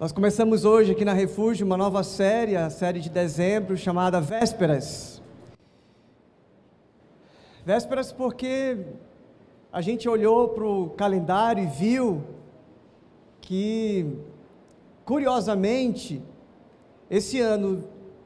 [0.00, 5.22] Nós começamos hoje aqui na Refúgio uma nova série, a série de dezembro, chamada Vésperas.
[7.64, 8.76] Vésperas porque
[9.72, 12.24] a gente olhou para o calendário e viu
[13.40, 14.04] que,
[15.04, 16.20] curiosamente,
[17.08, 17.84] esse ano,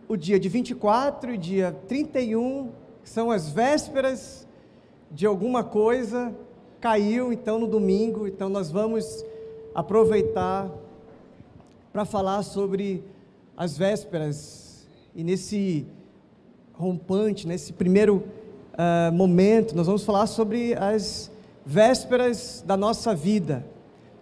[0.09, 2.71] o dia de 24 e dia 31,
[3.03, 4.49] que são as vésperas
[5.11, 6.35] de alguma coisa,
[6.81, 9.23] caiu então no domingo, então nós vamos
[9.75, 10.71] aproveitar
[11.93, 13.03] para falar sobre
[13.57, 15.87] as vésperas e nesse
[16.75, 18.25] rompante, nesse primeiro
[18.75, 21.31] uh, momento, nós vamos falar sobre as
[21.67, 23.67] vésperas da nossa vida,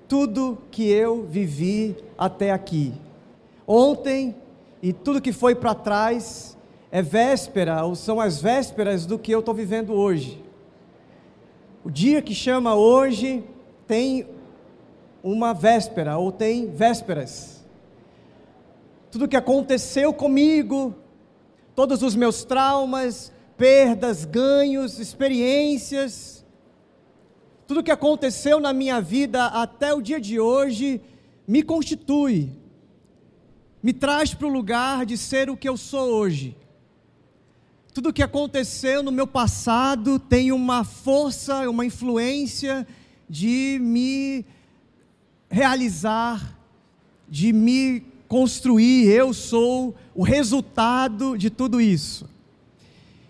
[0.08, 2.94] tudo que eu vivi até aqui.
[3.66, 4.34] Ontem
[4.83, 6.56] e tudo que foi para trás
[6.91, 10.42] é véspera, ou são as vésperas do que eu estou vivendo hoje.
[11.84, 13.44] O dia que chama hoje
[13.86, 14.27] tem
[15.22, 17.55] uma véspera, ou tem vésperas
[19.16, 20.95] tudo que aconteceu comigo,
[21.75, 26.45] todos os meus traumas, perdas, ganhos, experiências,
[27.67, 31.00] tudo que aconteceu na minha vida até o dia de hoje
[31.48, 32.53] me constitui,
[33.83, 36.55] me traz para o lugar de ser o que eu sou hoje.
[37.95, 42.86] Tudo que aconteceu no meu passado tem uma força, uma influência
[43.27, 44.45] de me
[45.48, 46.61] realizar,
[47.27, 52.28] de me construir, eu sou o resultado de tudo isso.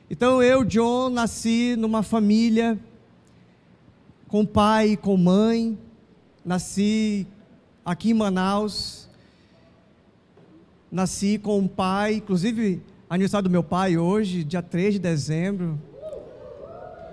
[0.08, 2.78] Então eu, John, nasci numa família
[4.28, 5.78] com pai e com mãe,
[6.44, 7.26] nasci
[7.84, 9.08] aqui em Manaus,
[10.90, 15.78] nasci com um pai, inclusive aniversário do meu pai hoje, dia 3 de dezembro.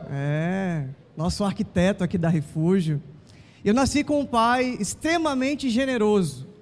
[0.09, 0.85] É,
[1.17, 3.01] nosso arquiteto aqui da Refúgio.
[3.65, 6.52] Eu nasci com um pai extremamente generoso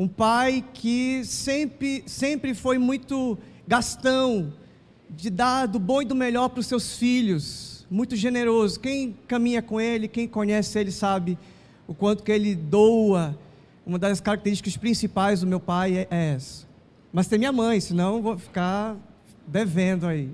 [0.00, 3.36] um pai que sempre, sempre foi muito
[3.68, 4.50] gastão,
[5.10, 8.80] de dar do bom e do melhor para os seus filhos, muito generoso.
[8.80, 11.36] Quem caminha com ele, quem conhece ele, sabe
[11.86, 13.38] o quanto que ele doa.
[13.84, 16.66] Uma das características principais do meu pai é, é essa.
[17.12, 18.96] Mas tem minha mãe, senão vou ficar
[19.46, 20.30] devendo aí.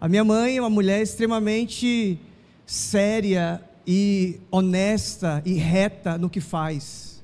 [0.00, 2.18] A minha mãe é uma mulher extremamente
[2.66, 7.17] séria e honesta e reta no que faz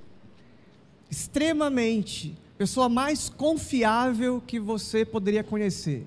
[1.14, 6.04] extremamente, pessoa mais confiável que você poderia conhecer.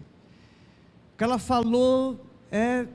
[1.14, 2.20] O que ela falou
[2.52, 2.86] é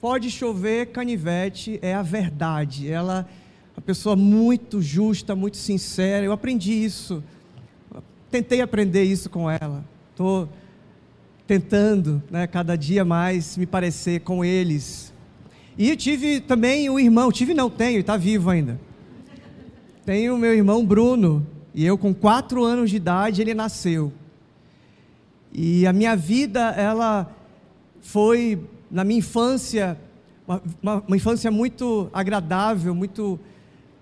[0.00, 2.90] pode chover canivete, é a verdade.
[2.90, 3.28] Ela
[3.76, 6.24] é uma pessoa muito justa, muito sincera.
[6.24, 7.22] Eu aprendi isso.
[8.30, 9.84] Tentei aprender isso com ela.
[10.10, 10.48] Estou
[11.46, 15.12] tentando, né, cada dia mais me parecer com eles.
[15.76, 18.80] E tive também um irmão, tive não tenho, está vivo ainda
[20.04, 24.12] tenho meu irmão Bruno, e eu com quatro anos de idade ele nasceu.
[25.52, 27.30] E a minha vida, ela
[28.00, 28.60] foi,
[28.90, 29.96] na minha infância,
[30.46, 33.38] uma, uma, uma infância muito agradável, muito,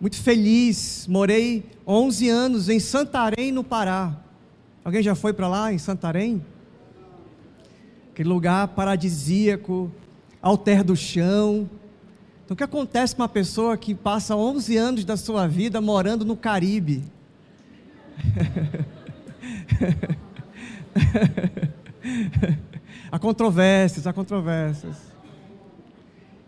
[0.00, 1.06] muito feliz.
[1.08, 4.16] Morei 11 anos em Santarém, no Pará.
[4.84, 6.42] Alguém já foi para lá, em Santarém?
[8.12, 9.90] Aquele lugar paradisíaco,
[10.40, 11.68] alter do chão,
[12.50, 16.24] então, o que acontece com uma pessoa que passa 11 anos da sua vida morando
[16.24, 17.04] no Caribe?
[23.12, 24.96] há controvérsias, há controvérsias.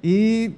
[0.03, 0.51] E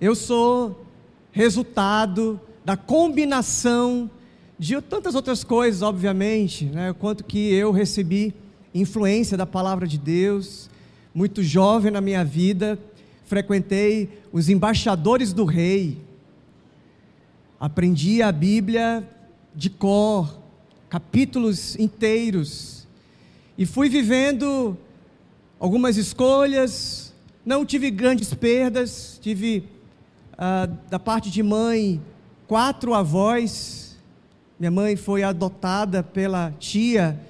[0.00, 0.86] eu sou
[1.32, 4.10] resultado da combinação
[4.58, 6.94] de tantas outras coisas, obviamente, né?
[6.98, 8.34] quanto que eu recebi
[8.74, 10.70] influência da palavra de Deus,
[11.12, 12.78] muito jovem na minha vida,
[13.28, 15.98] frequentei os embaixadores do rei,
[17.60, 19.06] aprendi a Bíblia
[19.54, 20.38] de cor,
[20.88, 22.88] capítulos inteiros,
[23.56, 24.76] e fui vivendo
[25.60, 27.12] algumas escolhas,
[27.44, 29.68] não tive grandes perdas, tive
[30.36, 32.00] ah, da parte de mãe
[32.46, 33.98] quatro avós,
[34.58, 37.20] minha mãe foi adotada pela tia,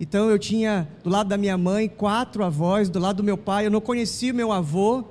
[0.00, 3.66] então eu tinha do lado da minha mãe quatro avós, do lado do meu pai,
[3.66, 5.04] eu não conhecia o meu avô,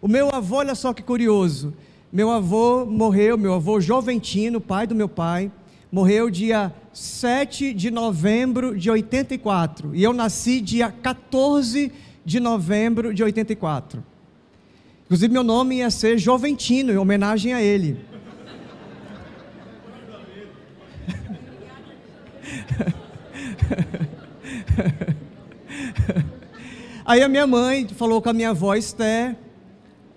[0.00, 1.72] o meu avô, olha só que curioso.
[2.12, 5.50] Meu avô morreu, meu avô Joventino, pai do meu pai,
[5.90, 9.94] morreu dia 7 de novembro de 84.
[9.94, 11.92] E eu nasci dia 14
[12.24, 14.02] de novembro de 84.
[15.04, 18.04] Inclusive, meu nome ia ser Joventino, em homenagem a ele.
[27.04, 29.36] Aí a minha mãe falou com a minha avó Esther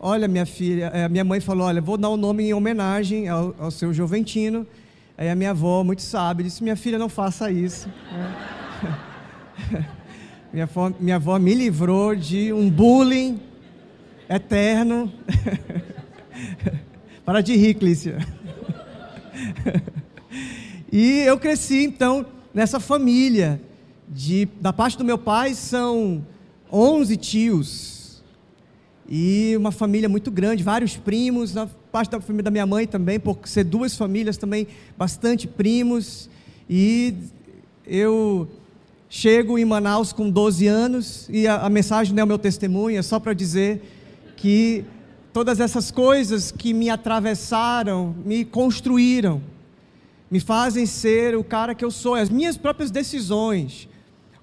[0.01, 3.27] Olha, minha filha, eh, minha mãe falou: Olha, vou dar o um nome em homenagem
[3.27, 4.65] ao, ao seu Joventino.
[5.17, 7.89] Aí a minha avó, muito sábia, disse: Minha filha, não faça isso.
[10.51, 13.39] Minha, avó, minha avó me livrou de um bullying
[14.27, 15.13] eterno.
[17.23, 18.17] Para de rir, Clícia.
[20.91, 23.61] e eu cresci, então, nessa família.
[24.07, 26.25] De, da parte do meu pai, são
[26.71, 27.98] 11 tios.
[29.11, 31.55] E uma família muito grande, vários primos.
[31.55, 36.29] Na parte da família da minha mãe também, por ser duas famílias também, bastante primos.
[36.69, 37.15] E
[37.87, 38.47] eu
[39.09, 42.99] chego em Manaus com 12 anos e a, a mensagem não é o meu testemunho,
[42.99, 43.81] é só para dizer
[44.37, 44.85] que
[45.33, 49.41] todas essas coisas que me atravessaram, me construíram,
[50.29, 53.89] me fazem ser o cara que eu sou, as minhas próprias decisões,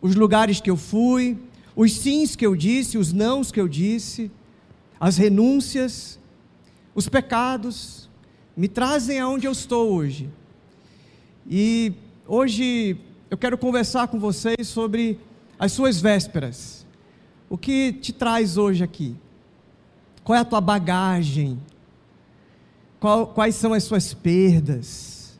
[0.02, 1.38] os lugares que eu fui,
[1.76, 4.28] os sims que eu disse, os nãos que eu disse,
[4.98, 6.18] as renúncias,
[6.94, 8.08] os pecados,
[8.56, 10.30] me trazem aonde eu estou hoje.
[11.48, 11.92] E
[12.26, 12.98] hoje
[13.30, 15.18] eu quero conversar com vocês sobre
[15.58, 16.86] as suas vésperas.
[17.48, 19.14] O que te traz hoje aqui?
[20.24, 21.60] Qual é a tua bagagem?
[22.98, 25.38] Qual, quais são as suas perdas?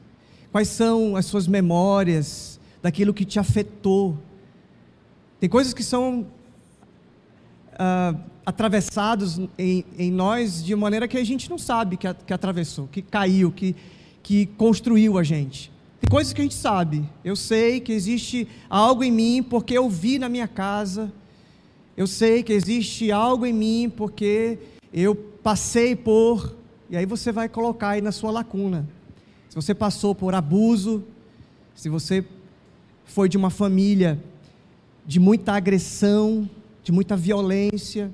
[0.53, 4.17] Quais são as suas memórias daquilo que te afetou?
[5.41, 6.27] Tem coisas que são
[7.73, 12.33] uh, atravessados em, em, nós de maneira que a gente não sabe que, a, que
[12.33, 13.75] atravessou, que caiu, que,
[14.23, 15.73] que construiu a gente.
[16.01, 17.05] Tem coisas que a gente sabe.
[17.25, 21.13] Eu sei que existe algo em mim porque eu vi na minha casa.
[21.97, 24.59] Eu sei que existe algo em mim porque
[24.93, 26.55] eu passei por.
[26.89, 28.89] E aí você vai colocar aí na sua lacuna.
[29.49, 31.03] Se você passou por abuso,
[31.75, 32.25] se você
[33.05, 34.23] foi de uma família
[35.05, 36.49] de muita agressão,
[36.85, 38.13] de muita violência.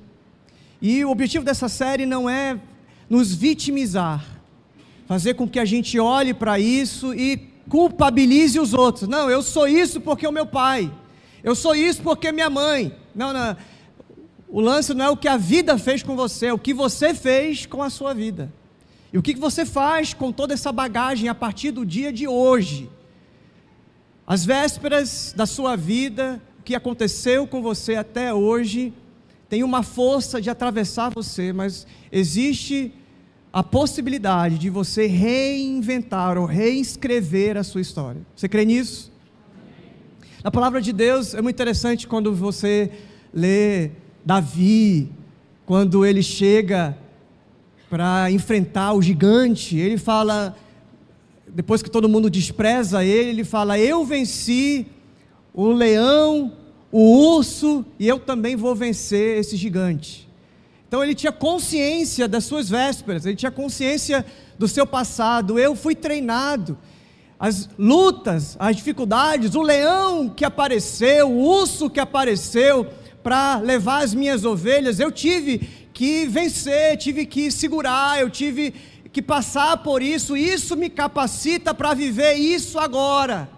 [0.83, 2.59] E o objetivo dessa série não é
[3.09, 4.21] nos vitimizar,
[5.07, 7.37] fazer com que a gente olhe para isso e
[7.69, 9.07] culpabilize os outros.
[9.07, 10.91] Não, eu sou isso porque é o meu pai.
[11.41, 12.93] Eu sou isso porque é minha mãe.
[13.15, 13.55] Não, não.
[14.49, 17.13] O lance não é o que a vida fez com você, é o que você
[17.13, 18.51] fez com a sua vida.
[19.13, 22.89] E o que você faz com toda essa bagagem a partir do dia de hoje.
[24.27, 28.93] As vésperas da sua vida, que aconteceu com você até hoje
[29.49, 32.91] tem uma força de atravessar você, mas existe
[33.51, 38.21] a possibilidade de você reinventar ou reescrever a sua história.
[38.35, 39.11] Você crê nisso?
[40.43, 42.91] Na palavra de Deus é muito interessante quando você
[43.33, 43.91] lê
[44.25, 45.09] Davi,
[45.65, 46.97] quando ele chega
[47.89, 50.55] para enfrentar o gigante, ele fala,
[51.47, 54.87] depois que todo mundo despreza ele, ele fala: Eu venci
[55.53, 56.51] o leão,
[56.95, 60.29] o urso, e eu também vou vencer esse gigante.
[60.87, 64.23] Então ele tinha consciência das suas vésperas, ele tinha consciência
[64.59, 65.57] do seu passado.
[65.57, 66.77] Eu fui treinado.
[67.39, 72.87] As lutas, as dificuldades, o leão que apareceu, o urso que apareceu
[73.23, 78.71] para levar as minhas ovelhas, eu tive que vencer, tive que segurar, eu tive
[79.11, 80.37] que passar por isso.
[80.37, 83.49] Isso me capacita para viver isso agora.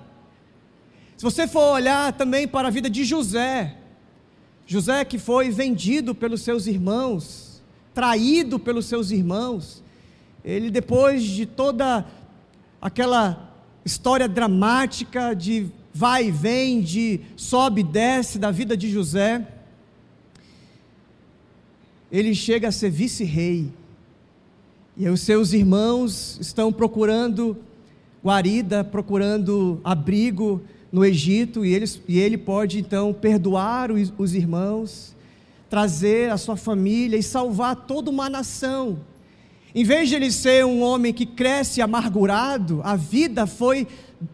[1.18, 3.78] Se você for olhar também para a vida de José,
[4.66, 7.62] José que foi vendido pelos seus irmãos,
[7.94, 9.82] traído pelos seus irmãos,
[10.44, 12.06] ele depois de toda
[12.82, 13.54] aquela
[13.86, 19.48] história dramática de vai e vem, de sobe e desce da vida de José,
[22.12, 23.72] ele chega a ser vice-rei.
[24.98, 27.58] E os seus irmãos estão procurando
[28.24, 30.62] guarida, procurando abrigo,
[30.96, 35.14] no Egito e ele, e ele pode então perdoar os, os irmãos,
[35.70, 39.02] trazer a sua família e salvar toda uma nação.
[39.76, 43.86] Em vez de ele ser um homem que cresce amargurado, a vida foi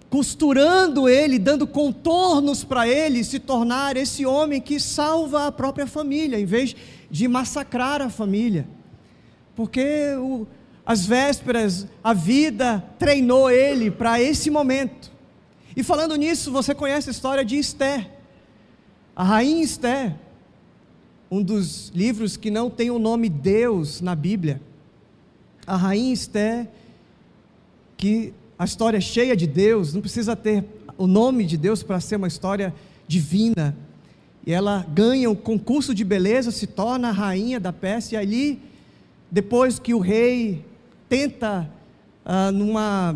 [0.07, 6.39] costurando ele, dando contornos para ele se tornar esse homem que salva a própria família,
[6.39, 6.75] em vez
[7.09, 8.67] de massacrar a família.
[9.55, 10.45] Porque o,
[10.85, 15.10] as vésperas, a vida treinou ele para esse momento.
[15.75, 18.09] E falando nisso, você conhece a história de Esther,
[19.15, 20.15] a rainha Esther,
[21.29, 24.61] um dos livros que não tem o nome Deus na Bíblia.
[25.65, 26.67] A rainha Esther,
[27.95, 30.65] que a história é cheia de Deus, não precisa ter
[30.97, 32.73] o nome de Deus para ser uma história
[33.07, 33.75] divina.
[34.45, 38.61] E ela ganha um concurso de beleza, se torna a rainha da Pérsia, e ali,
[39.29, 40.65] depois que o rei
[41.07, 41.69] tenta,
[42.25, 43.15] ah, numa,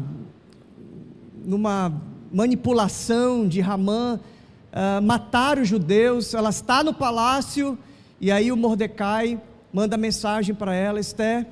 [1.43, 2.01] numa
[2.35, 6.33] manipulação de Ramã, uh, matar os judeus.
[6.33, 7.79] Ela está no palácio
[8.19, 9.39] e aí o Mordecai
[9.71, 11.47] manda mensagem para ela: Esther,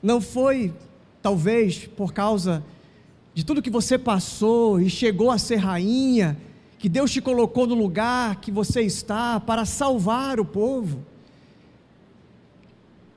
[0.00, 0.72] não foi
[1.20, 2.62] talvez por causa
[3.34, 6.38] de tudo que você passou e chegou a ser rainha,
[6.78, 11.04] que Deus te colocou no lugar que você está para salvar o povo.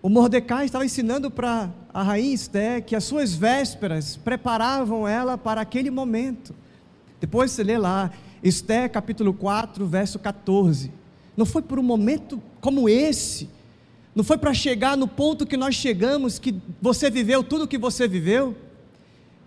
[0.01, 5.61] O Mordecai estava ensinando para a rainha Esté que as suas vésperas preparavam ela para
[5.61, 6.64] aquele momento.
[7.25, 8.11] Depois você lê lá,
[8.43, 10.91] Esté capítulo 4, verso 14.
[11.35, 13.49] Não foi por um momento como esse,
[14.13, 17.79] não foi para chegar no ponto que nós chegamos, que você viveu tudo o que
[17.79, 18.55] você viveu.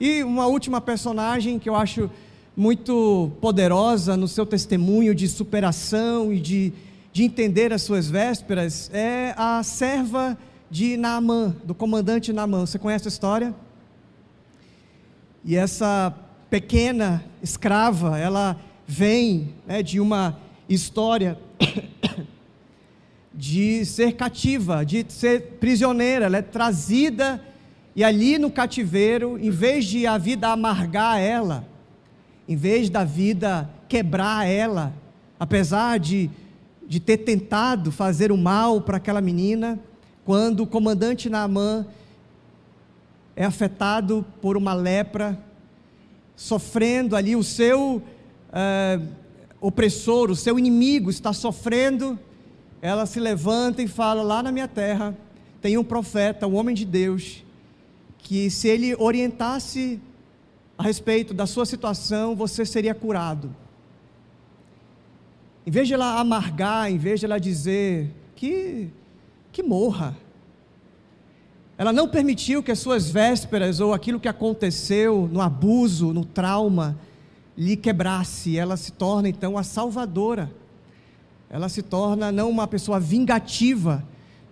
[0.01, 2.11] E uma última personagem que eu acho
[2.57, 6.73] muito poderosa no seu testemunho de superação e de,
[7.13, 10.37] de entender as suas vésperas é a serva
[10.69, 12.67] de Naamã, do comandante Naamã.
[12.67, 13.55] Você conhece a história?
[15.45, 16.13] E essa
[16.51, 20.39] pequena escrava, ela vem né, de uma
[20.69, 21.39] história
[23.35, 27.43] de ser cativa, de ser prisioneira, ela é trazida
[27.95, 31.67] e ali no cativeiro, em vez de a vida amargar ela,
[32.49, 34.95] em vez da vida quebrar ela,
[35.39, 36.31] apesar de,
[36.87, 39.79] de ter tentado fazer o mal para aquela menina,
[40.25, 41.87] quando o comandante Naamã
[43.35, 45.39] é afetado por uma lepra,
[46.39, 48.01] sofrendo ali o seu
[48.53, 49.01] é,
[49.61, 52.17] opressor, o seu inimigo está sofrendo,
[52.81, 55.19] ela se levanta e fala: Lá na minha terra
[55.61, 57.45] tem um profeta, um homem de Deus,
[58.19, 60.01] que se ele orientasse
[60.79, 63.55] a respeito da sua situação, você seria curado.
[65.67, 68.89] Em vez de ela amargar, em vez de ela dizer que,
[69.51, 70.17] que morra,
[71.79, 76.99] ela não permitiu que as suas vésperas ou aquilo que aconteceu no abuso, no trauma,
[77.57, 78.59] lhe quebrasse.
[78.59, 80.51] Ela se torna então a salvadora.
[81.49, 84.03] Ela se torna não uma pessoa vingativa,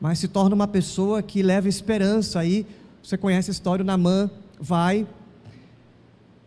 [0.00, 2.38] mas se torna uma pessoa que leva esperança.
[2.38, 2.64] Aí
[3.02, 4.30] você conhece a história: o Namã
[4.60, 5.04] vai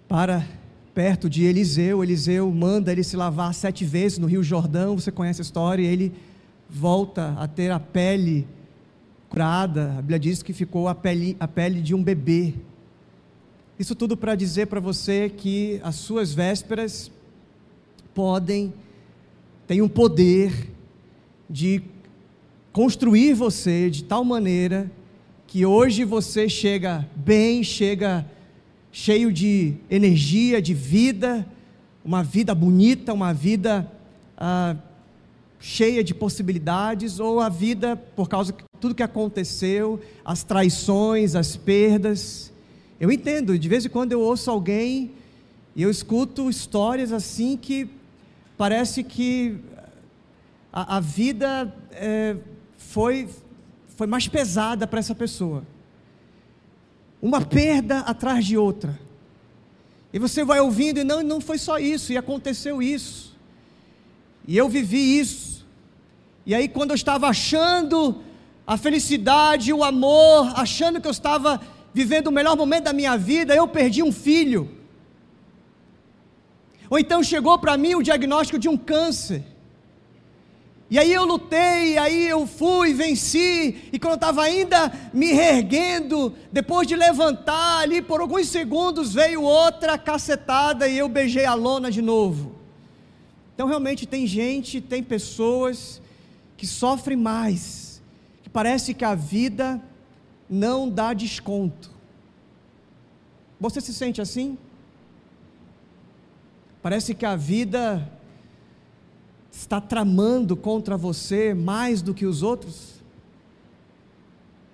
[0.08, 0.48] para
[0.94, 2.02] perto de Eliseu.
[2.02, 4.98] Eliseu manda ele se lavar sete vezes no Rio Jordão.
[4.98, 5.86] Você conhece a história?
[5.86, 6.14] Ele
[6.70, 8.48] volta a ter a pele
[9.30, 9.94] curada.
[9.94, 12.54] A Bíblia diz que ficou a pele, a pele de um bebê.
[13.78, 17.12] Isso tudo para dizer para você que as suas vésperas
[18.14, 18.74] podem,
[19.68, 20.70] têm um poder
[21.50, 21.82] de
[22.74, 24.92] construir você de tal maneira
[25.48, 28.26] que hoje você chega bem, chega
[28.92, 31.48] cheio de energia, de vida,
[32.04, 33.90] uma vida bonita, uma vida
[34.38, 34.76] ah,
[35.60, 41.56] cheia de possibilidades, ou a vida, por causa de tudo que aconteceu, as traições, as
[41.56, 42.50] perdas,
[43.00, 45.12] eu entendo, de vez em quando eu ouço alguém
[45.74, 47.90] e eu escuto histórias assim que
[48.58, 49.58] parece que
[50.72, 52.36] a, a vida é,
[52.78, 53.30] foi,
[53.96, 55.64] foi mais pesada para essa pessoa.
[57.22, 59.00] Uma perda atrás de outra.
[60.12, 63.38] E você vai ouvindo e não, não foi só isso, e aconteceu isso.
[64.48, 65.66] E eu vivi isso.
[66.46, 68.24] E aí, quando eu estava achando
[68.66, 71.62] a felicidade, o amor, achando que eu estava
[71.94, 74.70] vivendo o melhor momento da minha vida, eu perdi um filho.
[76.90, 79.44] Ou então chegou para mim o diagnóstico de um câncer.
[80.90, 86.34] E aí eu lutei, aí eu fui, venci, e quando eu estava ainda me reerguendo,
[86.52, 91.92] depois de levantar ali por alguns segundos, veio outra cacetada e eu beijei a lona
[91.92, 92.59] de novo.
[93.60, 96.02] Então realmente tem gente, tem pessoas
[96.56, 98.02] que sofrem mais,
[98.42, 99.84] que parece que a vida
[100.50, 101.92] não dá desconto.
[103.60, 104.58] Você se sente assim?
[106.82, 108.10] Parece que a vida
[109.52, 113.04] está tramando contra você mais do que os outros?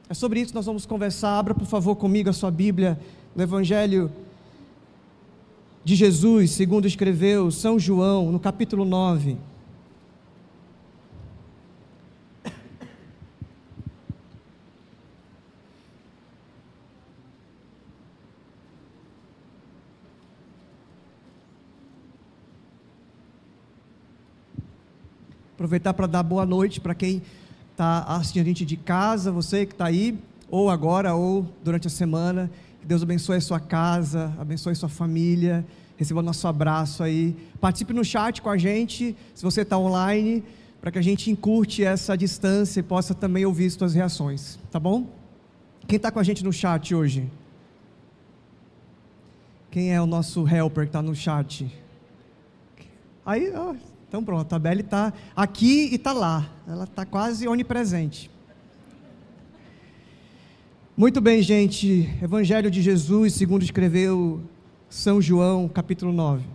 [0.08, 1.40] É sobre isso que nós vamos conversar.
[1.40, 3.00] Abra, por favor, comigo a sua Bíblia
[3.36, 4.12] no Evangelho
[5.86, 9.38] de Jesus, segundo escreveu São João, no capítulo 9.
[25.54, 27.22] Aproveitar para dar boa noite para quem
[27.72, 30.18] está assistindo a gente de casa, você que está aí,
[30.50, 32.50] ou agora, ou durante a semana.
[32.86, 35.66] Que Deus abençoe a sua casa, abençoe a sua família.
[35.98, 37.36] Receba o nosso abraço aí.
[37.60, 40.44] Participe no chat com a gente, se você está online,
[40.80, 45.10] para que a gente encurte essa distância e possa também ouvir suas reações, tá bom?
[45.88, 47.28] Quem está com a gente no chat hoje?
[49.72, 51.66] Quem é o nosso helper que está no chat?
[53.26, 53.74] Aí, ó,
[54.08, 56.48] então pronto, a Belle está aqui e está lá.
[56.68, 58.30] Ela está quase onipresente.
[60.98, 62.10] Muito bem, gente.
[62.24, 64.42] Evangelho de Jesus, segundo escreveu
[64.90, 66.46] São João, capítulo 9.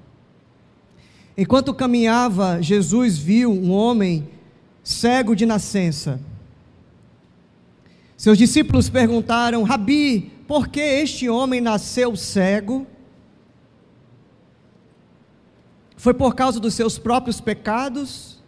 [1.36, 4.30] Enquanto caminhava, Jesus viu um homem
[4.82, 6.18] cego de nascença.
[8.16, 12.86] Seus discípulos perguntaram: Rabi, por que este homem nasceu cego?
[15.98, 18.42] Foi por causa dos seus próprios pecados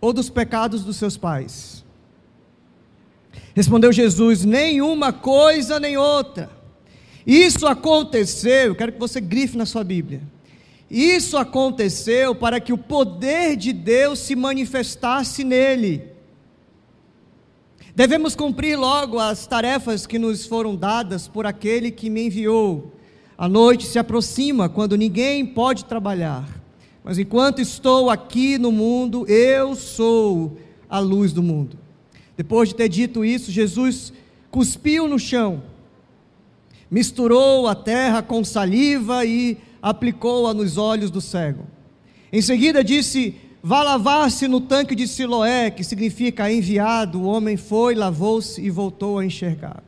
[0.00, 1.84] ou dos pecados dos seus pais?
[3.54, 6.50] Respondeu Jesus: Nenhuma coisa nem outra.
[7.26, 10.22] Isso aconteceu, quero que você grife na sua Bíblia.
[10.90, 16.02] Isso aconteceu para que o poder de Deus se manifestasse nele.
[17.94, 22.92] Devemos cumprir logo as tarefas que nos foram dadas por aquele que me enviou.
[23.36, 26.48] A noite se aproxima quando ninguém pode trabalhar.
[27.04, 31.78] Mas enquanto estou aqui no mundo, eu sou a luz do mundo.
[32.40, 34.14] Depois de ter dito isso, Jesus
[34.50, 35.62] cuspiu no chão,
[36.90, 41.66] misturou a terra com saliva e aplicou-a nos olhos do cego.
[42.32, 47.20] Em seguida disse: Vá lavar-se no tanque de Siloé, que significa enviado.
[47.20, 49.82] O homem foi, lavou-se e voltou a enxergar.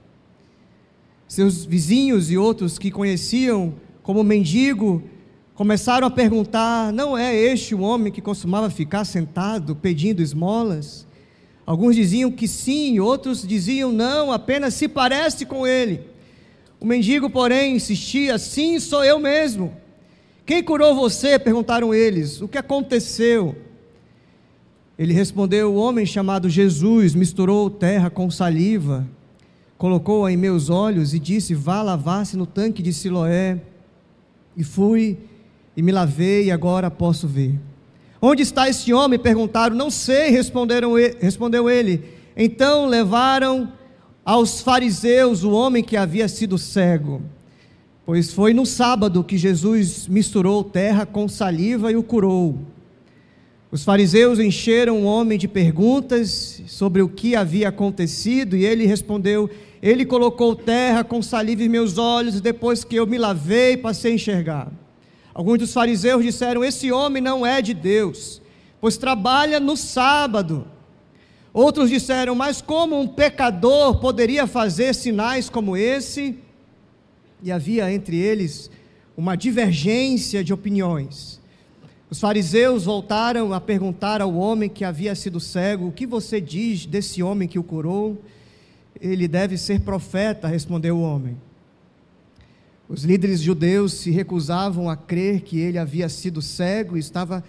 [1.27, 5.03] Seus vizinhos e outros que conheciam como mendigo
[5.55, 11.11] começaram a perguntar: Não é este o homem que costumava ficar sentado pedindo esmolas?
[11.65, 16.01] Alguns diziam que sim, outros diziam não, apenas se parece com ele.
[16.81, 19.73] O mendigo, porém, insistia: Sim, sou eu mesmo.
[20.45, 21.39] Quem curou você?
[21.39, 22.41] perguntaram eles.
[22.43, 23.55] O que aconteceu?
[24.99, 29.07] Ele respondeu: O homem chamado Jesus misturou terra com saliva,
[29.79, 33.61] colocou-a em meus olhos e disse: Vá lavar-se no tanque de Siloé.
[34.57, 35.19] E fui
[35.77, 37.59] e me lavei e agora posso ver.
[38.25, 39.19] Onde está esse homem?
[39.19, 39.75] perguntaram.
[39.75, 42.05] Não sei, responderam, respondeu ele.
[42.37, 43.73] Então levaram
[44.25, 47.21] aos fariseus o homem que havia sido cego.
[48.07, 52.57] Pois foi no sábado que Jesus misturou terra com saliva e o curou.
[53.73, 59.51] Os fariseus encheram o homem de perguntas sobre o que havia acontecido e ele respondeu:
[59.83, 64.13] Ele colocou terra com saliva em meus olhos e depois que eu me lavei, passei
[64.13, 64.82] a enxergar.
[65.35, 68.41] Alguns dos fariseus disseram: Esse homem não é de Deus,
[68.81, 70.67] pois trabalha no sábado.
[71.53, 76.39] Outros disseram: Mas como um pecador poderia fazer sinais como esse?
[77.43, 78.71] E havia entre eles
[79.17, 81.41] uma divergência de opiniões.
[82.09, 86.85] Os fariseus voltaram a perguntar ao homem que havia sido cego: O que você diz
[86.85, 88.23] desse homem que o curou?
[89.01, 91.37] Ele deve ser profeta, respondeu o homem.
[92.89, 97.43] Os líderes judeus se recusavam a crer que ele havia sido cego e estava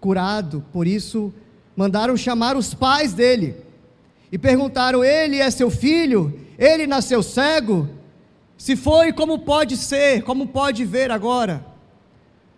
[0.00, 1.32] curado, por isso
[1.76, 3.56] mandaram chamar os pais dele
[4.30, 6.32] e perguntaram: Ele é seu filho?
[6.58, 7.88] Ele nasceu cego?
[8.56, 10.22] Se foi, como pode ser?
[10.22, 11.64] Como pode ver agora?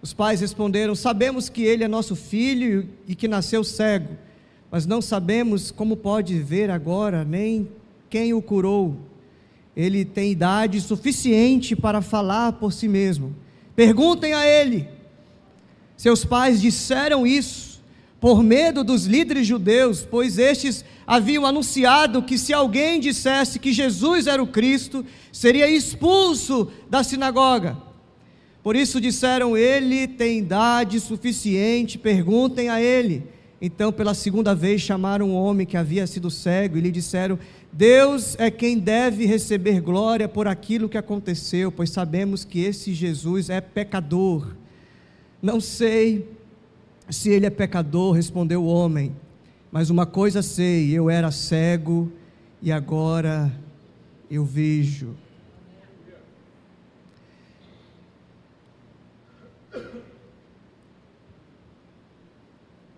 [0.01, 4.17] Os pais responderam: Sabemos que ele é nosso filho e que nasceu cego,
[4.71, 7.69] mas não sabemos como pode ver agora, nem
[8.09, 8.97] quem o curou
[9.79, 13.33] ele tem idade suficiente para falar por si mesmo.
[13.77, 14.89] Perguntem a ele.
[15.97, 17.81] Seus pais disseram isso
[18.21, 24.27] por medo dos líderes judeus, pois estes haviam anunciado que se alguém dissesse que Jesus
[24.27, 27.77] era o Cristo, seria expulso da sinagoga.
[28.65, 33.23] Por isso disseram: Ele tem idade suficiente, perguntem a ele.
[33.61, 37.39] Então, pela segunda vez, chamaram um homem que havia sido cego e lhe disseram:
[37.73, 43.51] Deus é quem deve receber glória por aquilo que aconteceu, pois sabemos que esse Jesus
[43.51, 44.55] é pecador.
[45.41, 46.29] Não sei
[47.11, 49.15] se ele é pecador, respondeu o homem,
[49.71, 52.11] mas uma coisa sei: eu era cego
[52.61, 53.53] e agora
[54.31, 55.15] eu vejo.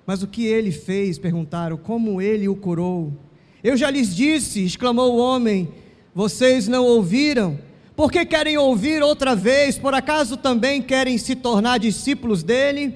[0.07, 1.19] Mas o que ele fez?
[1.19, 1.77] Perguntaram.
[1.77, 3.13] Como ele o curou?
[3.63, 5.69] Eu já lhes disse, exclamou o homem,
[6.15, 7.59] vocês não ouviram?
[7.95, 9.77] Por que querem ouvir outra vez?
[9.77, 12.95] Por acaso também querem se tornar discípulos dele?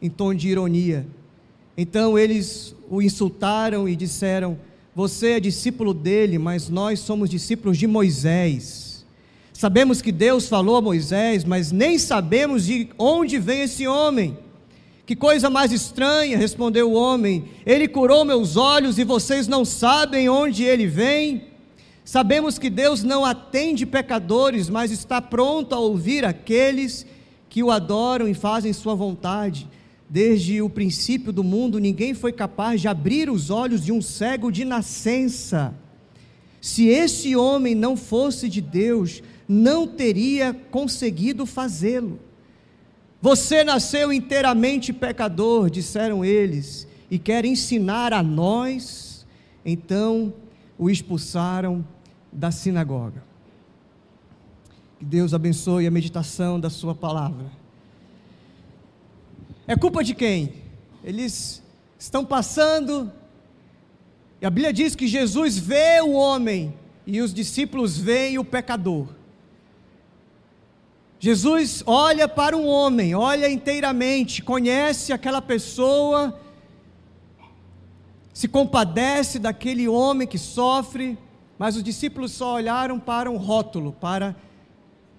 [0.00, 1.06] Em tom de ironia.
[1.76, 4.58] Então eles o insultaram e disseram:
[4.94, 9.04] Você é discípulo dele, mas nós somos discípulos de Moisés.
[9.52, 14.36] Sabemos que Deus falou a Moisés, mas nem sabemos de onde vem esse homem.
[15.06, 17.44] Que coisa mais estranha, respondeu o homem.
[17.66, 21.44] Ele curou meus olhos e vocês não sabem onde ele vem?
[22.02, 27.06] Sabemos que Deus não atende pecadores, mas está pronto a ouvir aqueles
[27.50, 29.68] que o adoram e fazem sua vontade.
[30.08, 34.50] Desde o princípio do mundo, ninguém foi capaz de abrir os olhos de um cego
[34.50, 35.74] de nascença.
[36.62, 42.18] Se esse homem não fosse de Deus, não teria conseguido fazê-lo.
[43.24, 49.26] Você nasceu inteiramente pecador, disseram eles, e quer ensinar a nós.
[49.64, 50.34] Então
[50.76, 51.82] o expulsaram
[52.30, 53.24] da sinagoga.
[54.98, 57.50] Que Deus abençoe a meditação da Sua palavra.
[59.66, 60.56] É culpa de quem?
[61.02, 61.62] Eles
[61.98, 63.10] estão passando,
[64.38, 66.74] e a Bíblia diz que Jesus vê o homem
[67.06, 69.08] e os discípulos veem o pecador.
[71.24, 76.38] Jesus olha para um homem, olha inteiramente, conhece aquela pessoa,
[78.30, 81.16] se compadece daquele homem que sofre,
[81.58, 84.36] mas os discípulos só olharam para um rótulo, para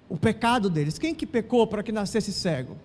[0.08, 1.00] o pecado deles.
[1.00, 2.78] Quem que pecou para que nascesse cego?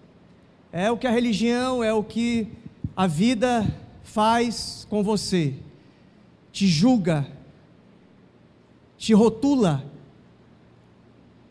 [0.72, 2.48] É o que a religião, é o que
[2.96, 3.66] a vida
[4.02, 5.56] faz com você.
[6.50, 7.26] Te julga,
[8.96, 9.84] te rotula.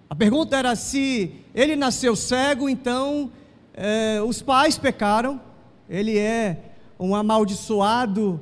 [0.10, 3.32] A pergunta era se ele nasceu cego, então
[3.76, 5.39] é, os pais pecaram,
[5.88, 6.58] ele é
[7.00, 8.41] um amaldiçoado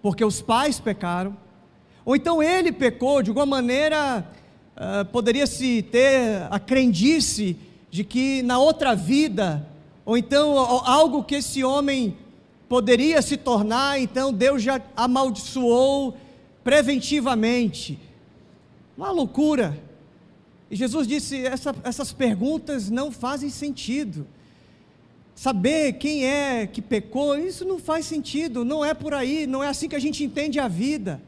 [0.00, 1.36] porque os pais pecaram,
[2.04, 4.24] ou então ele pecou, de alguma maneira
[4.76, 7.56] uh, poderia-se ter a crendice
[7.90, 9.66] de que na outra vida,
[10.04, 12.16] ou então algo que esse homem
[12.68, 16.16] poderia se tornar, então Deus já amaldiçoou
[16.62, 17.98] preventivamente.
[18.96, 19.89] Uma loucura.
[20.70, 24.26] E Jesus disse: essa, essas perguntas não fazem sentido.
[25.34, 29.68] Saber quem é que pecou, isso não faz sentido, não é por aí, não é
[29.68, 31.20] assim que a gente entende a vida.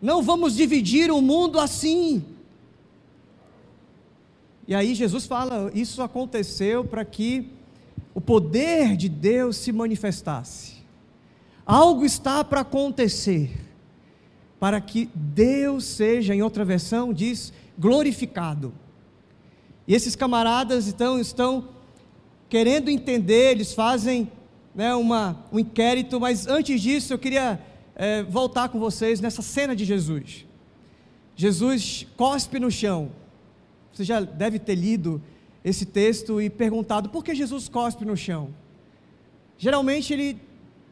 [0.00, 2.24] Não vamos dividir o mundo assim.
[4.66, 7.50] E aí Jesus fala: isso aconteceu para que
[8.14, 10.78] o poder de Deus se manifestasse.
[11.66, 13.50] Algo está para acontecer,
[14.58, 18.72] para que Deus seja, em outra versão, diz, glorificado.
[19.86, 21.68] E esses camaradas então estão
[22.48, 24.30] querendo entender, eles fazem
[24.74, 27.60] né, uma, um inquérito, mas antes disso eu queria
[27.94, 30.46] é, voltar com vocês nessa cena de Jesus.
[31.36, 33.10] Jesus cospe no chão.
[33.92, 35.22] Você já deve ter lido
[35.64, 38.50] esse texto e perguntado por que Jesus cospe no chão.
[39.56, 40.40] Geralmente ele,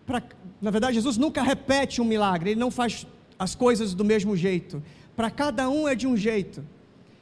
[0.05, 0.23] pra,
[0.61, 3.07] na verdade, Jesus nunca repete um milagre, ele não faz
[3.39, 4.83] as coisas do mesmo jeito.
[5.15, 6.65] Para cada um é de um jeito.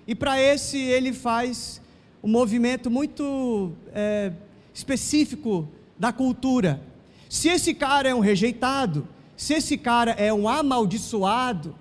[0.06, 1.80] E para esse ele faz
[2.22, 4.32] um movimento muito é,
[4.72, 6.80] específico da cultura.
[7.28, 11.74] Se esse cara é um rejeitado, se esse cara é um amaldiçoado,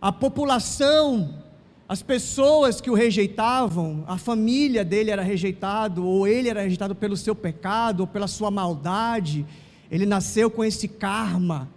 [0.00, 1.42] a população
[1.92, 7.18] as pessoas que o rejeitavam, a família dele era rejeitado, ou ele era rejeitado pelo
[7.18, 9.44] seu pecado, ou pela sua maldade.
[9.90, 11.68] Ele nasceu com esse karma.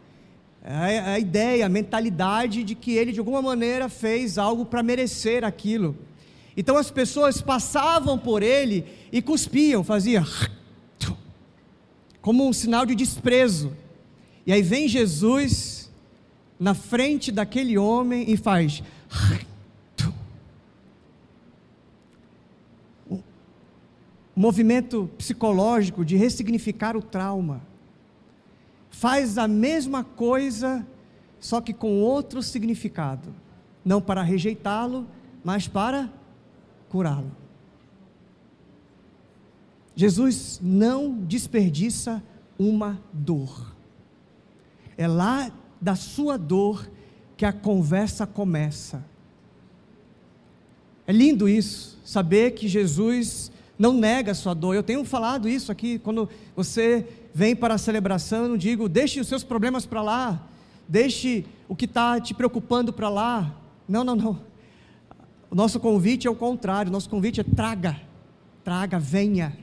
[0.68, 5.96] A ideia, a mentalidade de que ele de alguma maneira fez algo para merecer aquilo.
[6.58, 10.26] Então as pessoas passavam por ele e cuspiam, faziam
[12.20, 13.78] como um sinal de desprezo.
[14.48, 15.92] E aí vem Jesus
[16.60, 18.82] na frente daquele homem e faz
[24.36, 27.62] movimento psicológico de ressignificar o trauma.
[29.06, 30.84] Faz a mesma coisa,
[31.40, 33.32] só que com outro significado.
[33.86, 35.06] Não para rejeitá-lo,
[35.44, 36.12] mas para
[36.90, 37.32] curá-lo.
[39.96, 42.24] Jesus não desperdiça
[42.58, 43.76] uma dor.
[44.98, 46.90] É lá da sua dor
[47.38, 49.06] que a conversa começa.
[51.06, 54.76] É lindo isso, saber que Jesus não nega a sua dor.
[54.76, 59.20] Eu tenho falado isso aqui, quando você vem para a celebração, eu não digo, deixe
[59.20, 60.42] os seus problemas para lá,
[60.88, 63.54] deixe o que está te preocupando para lá.
[63.88, 64.40] Não, não, não.
[65.50, 68.00] O nosso convite é o contrário, o nosso convite é traga,
[68.64, 69.58] traga, venha.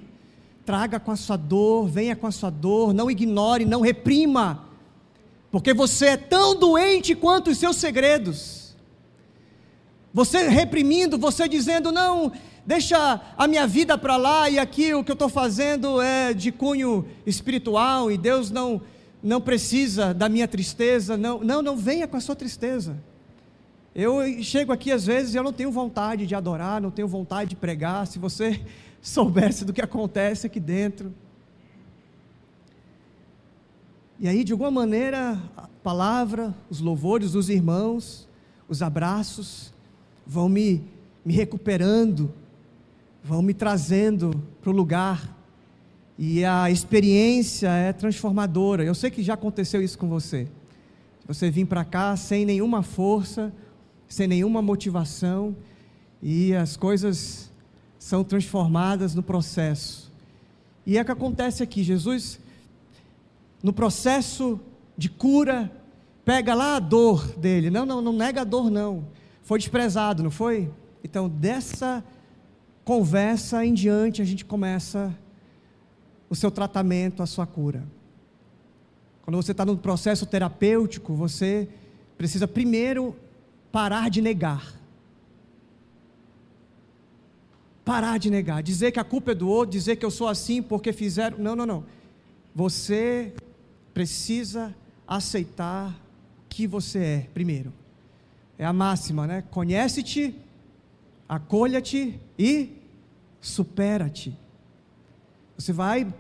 [0.65, 4.65] Traga com a sua dor, venha com a sua dor, não ignore, não reprima,
[5.51, 8.77] porque você é tão doente quanto os seus segredos.
[10.15, 12.33] Você reprimindo, você dizendo, não,
[12.67, 16.53] deixa a minha vida para lá e aqui o que eu estou fazendo é de
[16.53, 18.81] cunho espiritual e Deus não,
[19.23, 21.17] não precisa da minha tristeza.
[21.17, 22.97] Não, não, não venha com a sua tristeza.
[23.95, 27.51] Eu chego aqui às vezes e eu não tenho vontade de adorar, não tenho vontade
[27.51, 28.07] de pregar.
[28.07, 28.61] Se você
[29.03, 31.13] soubesse do que acontece aqui dentro.
[34.19, 38.29] E aí, de alguma maneira, a palavra, os louvores dos irmãos,
[38.69, 39.75] os abraços,
[40.25, 40.85] vão me,
[41.25, 42.33] me recuperando,
[43.23, 45.37] vão me trazendo para o lugar.
[46.19, 48.85] E a experiência é transformadora.
[48.85, 50.49] Eu sei que já aconteceu isso com você.
[51.27, 53.53] Você vir para cá sem nenhuma força,
[54.09, 55.57] sem nenhuma motivação,
[56.23, 57.51] e as coisas
[57.99, 60.13] são transformadas no processo.
[60.85, 62.41] E é o que acontece aqui: Jesus,
[63.63, 64.61] no processo
[64.97, 65.71] de cura,
[66.25, 67.71] pega lá a dor dele.
[67.71, 69.05] Não, não, não nega a dor, não.
[69.43, 70.71] Foi desprezado, não foi?
[71.03, 72.05] Então, dessa
[72.85, 75.17] conversa em diante, a gente começa
[76.29, 77.85] o seu tratamento, a sua cura.
[79.23, 81.69] Quando você está no processo terapêutico, você
[82.19, 83.15] precisa primeiro
[83.71, 84.75] parar de negar.
[87.85, 90.63] Parar de negar, dizer que a culpa é do outro, dizer que eu sou assim
[90.63, 91.39] porque fizeram.
[91.39, 91.85] Não, não, não.
[92.55, 93.33] Você
[93.93, 94.75] precisa
[95.07, 95.95] aceitar
[96.49, 97.73] que você é, primeiro.
[98.59, 99.43] É a máxima, né?
[99.51, 100.35] Conhece-te,
[101.29, 102.71] acolha-te e
[103.41, 104.37] supera-te.
[105.57, 106.13] Você vai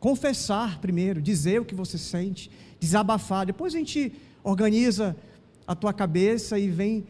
[0.00, 3.46] confessar primeiro, dizer o que você sente, desabafar.
[3.46, 5.16] Depois a gente organiza
[5.66, 7.06] a tua cabeça e vem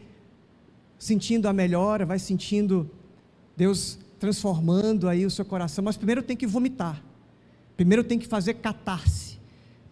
[0.97, 2.89] sentindo a melhora, vai sentindo
[3.55, 5.83] Deus transformando aí o seu coração.
[5.83, 7.01] Mas primeiro tem que vomitar.
[7.77, 9.39] Primeiro tem que fazer catarse.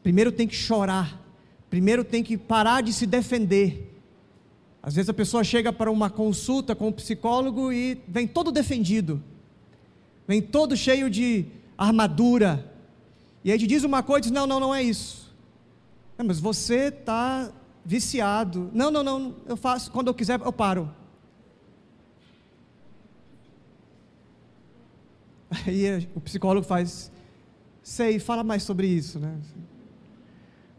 [0.04, 1.22] Primeiro tem que chorar.
[1.70, 3.97] Primeiro tem que parar de se defender.
[4.88, 9.22] Às vezes a pessoa chega para uma consulta com o psicólogo e vem todo defendido.
[10.26, 11.46] Vem todo cheio de
[11.78, 12.74] armadura,
[13.44, 15.36] e aí te diz uma coisa e diz: não, não, não é isso.
[16.18, 17.52] Não, mas você está
[17.84, 18.72] viciado.
[18.74, 20.90] Não, não, não, eu faço, quando eu quiser, eu paro.
[25.68, 27.12] Aí o psicólogo faz,
[27.84, 29.38] sei, fala mais sobre isso, né?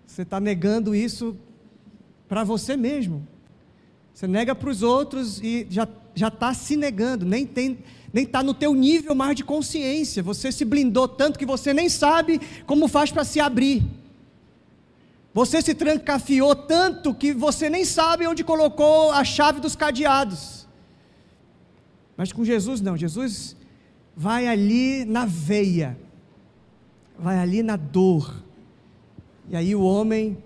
[0.07, 1.37] Você está negando isso
[2.27, 3.29] para você mesmo.
[4.19, 7.79] Você nega para os outros e já já está se negando, nem tem
[8.13, 10.25] nem está no teu nível mais de consciência.
[10.25, 13.81] Você se blindou tanto que você nem sabe como faz para se abrir.
[15.33, 20.67] Você se trancafiou tanto que você nem sabe onde colocou a chave dos cadeados.
[22.17, 23.55] Mas com Jesus não, Jesus
[24.17, 25.97] vai ali na veia,
[27.17, 28.43] vai ali na dor.
[29.49, 30.37] E aí o homem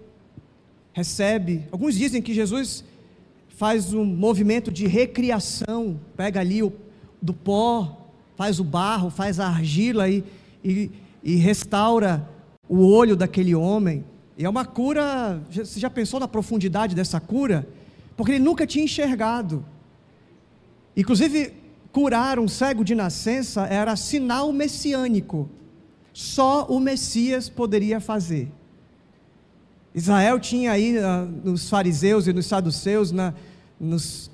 [0.92, 1.66] recebe.
[1.72, 2.85] Alguns dizem que Jesus
[3.62, 6.72] faz um movimento de recriação, pega ali o
[7.22, 10.25] do pó, faz o barro, faz a argila e,
[10.64, 10.90] e,
[11.22, 12.29] e restaura
[12.68, 14.05] o olho daquele homem.
[14.37, 15.40] E é uma cura.
[15.48, 17.64] Você já pensou na profundidade dessa cura?
[18.16, 19.64] Porque ele nunca tinha enxergado.
[20.96, 21.53] Inclusive,
[21.92, 25.48] curar um cego de nascença era sinal messiânico.
[26.12, 28.51] Só o Messias poderia fazer.
[29.94, 33.35] Israel tinha aí uh, nos fariseus e nos saduceus, na,
[33.82, 34.30] nos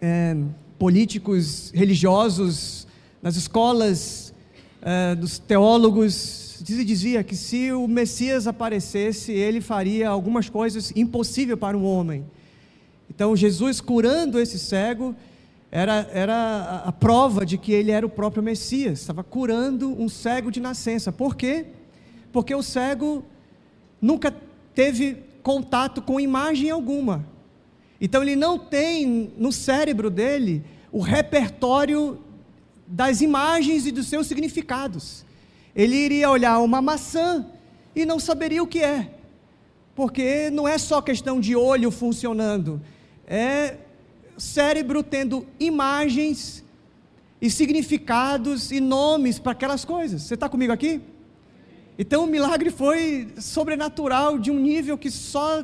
[0.00, 0.34] é,
[0.78, 2.86] políticos religiosos,
[3.22, 4.32] nas escolas
[4.80, 11.76] uh, dos teólogos, dizia que se o Messias aparecesse, ele faria algumas coisas impossíveis para
[11.76, 12.24] um homem.
[13.08, 15.14] Então, Jesus curando esse cego
[15.70, 20.50] era, era a prova de que ele era o próprio Messias, estava curando um cego
[20.50, 21.12] de nascença.
[21.12, 21.66] Por quê?
[22.32, 23.22] Porque o cego
[24.00, 24.34] nunca
[24.74, 27.31] teve contato com imagem alguma.
[28.04, 32.18] Então ele não tem no cérebro dele o repertório
[32.84, 35.24] das imagens e dos seus significados.
[35.72, 37.46] Ele iria olhar uma maçã
[37.94, 39.14] e não saberia o que é,
[39.94, 42.82] porque não é só questão de olho funcionando,
[43.24, 43.76] é
[44.36, 46.64] cérebro tendo imagens
[47.40, 50.22] e significados e nomes para aquelas coisas.
[50.22, 51.00] Você está comigo aqui?
[51.96, 55.62] Então o milagre foi sobrenatural de um nível que só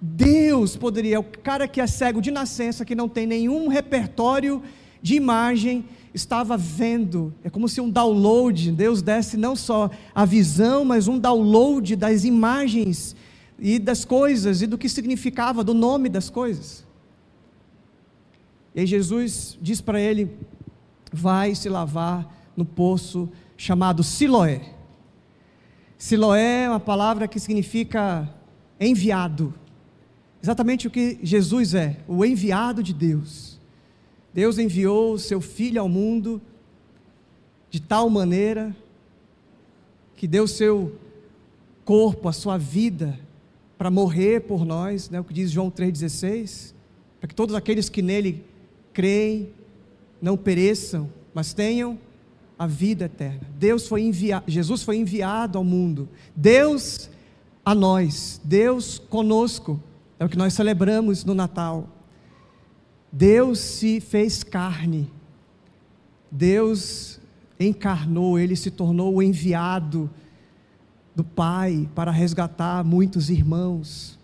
[0.00, 4.62] Deus poderia, o cara que é cego de nascença, que não tem nenhum repertório
[5.02, 5.84] de imagem,
[6.14, 7.34] estava vendo.
[7.44, 12.24] É como se um download, Deus desse não só a visão, mas um download das
[12.24, 13.14] imagens
[13.58, 16.86] e das coisas e do que significava, do nome das coisas.
[18.74, 20.30] E Jesus diz para ele:
[21.12, 24.74] vai se lavar no poço chamado Siloé.
[25.98, 28.28] Siloé é uma palavra que significa
[28.80, 29.52] enviado.
[30.42, 33.58] Exatamente o que Jesus é, o enviado de Deus.
[34.32, 36.40] Deus enviou o seu Filho ao mundo
[37.70, 38.74] de tal maneira
[40.16, 40.94] que deu seu
[41.84, 43.18] corpo, a sua vida,
[43.76, 46.74] para morrer por nós, né, o que diz João 3,16,
[47.18, 48.44] para que todos aqueles que nele
[48.92, 49.50] creem
[50.20, 51.98] não pereçam, mas tenham
[52.58, 53.40] a vida eterna.
[53.58, 56.08] Deus foi enviado, Jesus foi enviado ao mundo.
[56.36, 57.08] Deus
[57.64, 59.82] a nós, Deus conosco.
[60.20, 61.88] É o que nós celebramos no Natal.
[63.10, 65.10] Deus se fez carne.
[66.30, 67.18] Deus
[67.58, 70.10] encarnou, ele se tornou o enviado
[71.16, 74.18] do Pai para resgatar muitos irmãos.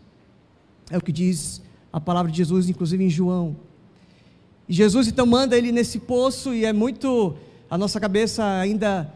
[0.91, 3.57] É o que diz a palavra de Jesus, inclusive em João.
[4.69, 7.35] E Jesus então manda ele nesse poço, e é muito.
[7.71, 9.13] A nossa cabeça ainda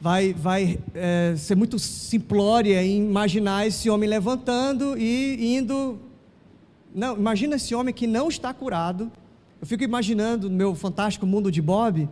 [0.00, 5.98] vai, vai é, ser muito simplória em imaginar esse homem levantando e indo.
[6.94, 9.10] Não, imagina esse homem que não está curado.
[9.60, 12.08] Eu fico imaginando no meu fantástico mundo de Bob,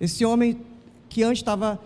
[0.00, 0.58] esse homem
[1.08, 1.80] que antes estava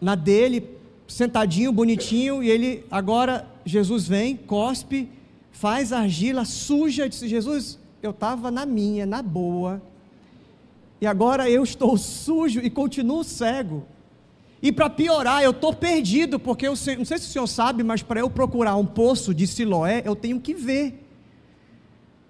[0.00, 0.66] na dele,
[1.06, 5.08] sentadinho, bonitinho, e ele agora Jesus vem, cospe,
[5.52, 9.82] faz argila suja, disse Jesus, eu estava na minha, na boa,
[10.98, 13.86] e agora eu estou sujo e continuo cego.
[14.62, 17.82] E para piorar, eu estou perdido, porque eu sei, não sei se o senhor sabe,
[17.82, 21.06] mas para eu procurar um poço de Siloé, eu tenho que ver.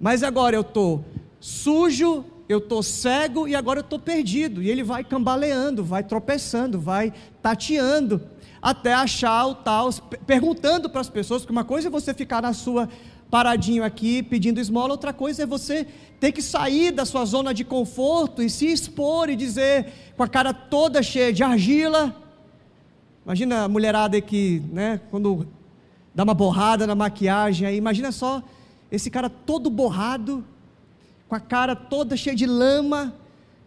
[0.01, 1.05] Mas agora eu estou
[1.39, 4.63] sujo, eu estou cego e agora eu estou perdido.
[4.63, 8.21] E ele vai cambaleando, vai tropeçando, vai tateando,
[8.61, 9.93] até achar o tal,
[10.27, 12.89] perguntando para as pessoas, porque uma coisa é você ficar na sua
[13.31, 15.87] paradinho aqui pedindo esmola, outra coisa é você
[16.21, 20.29] ter que sair da sua zona de conforto e se expor e dizer com a
[20.29, 22.15] cara toda cheia de argila.
[23.25, 25.47] Imagina a mulherada que, né, quando
[26.15, 28.43] dá uma borrada na maquiagem aí, imagina só
[28.91, 30.45] esse cara todo borrado,
[31.29, 33.13] com a cara toda cheia de lama,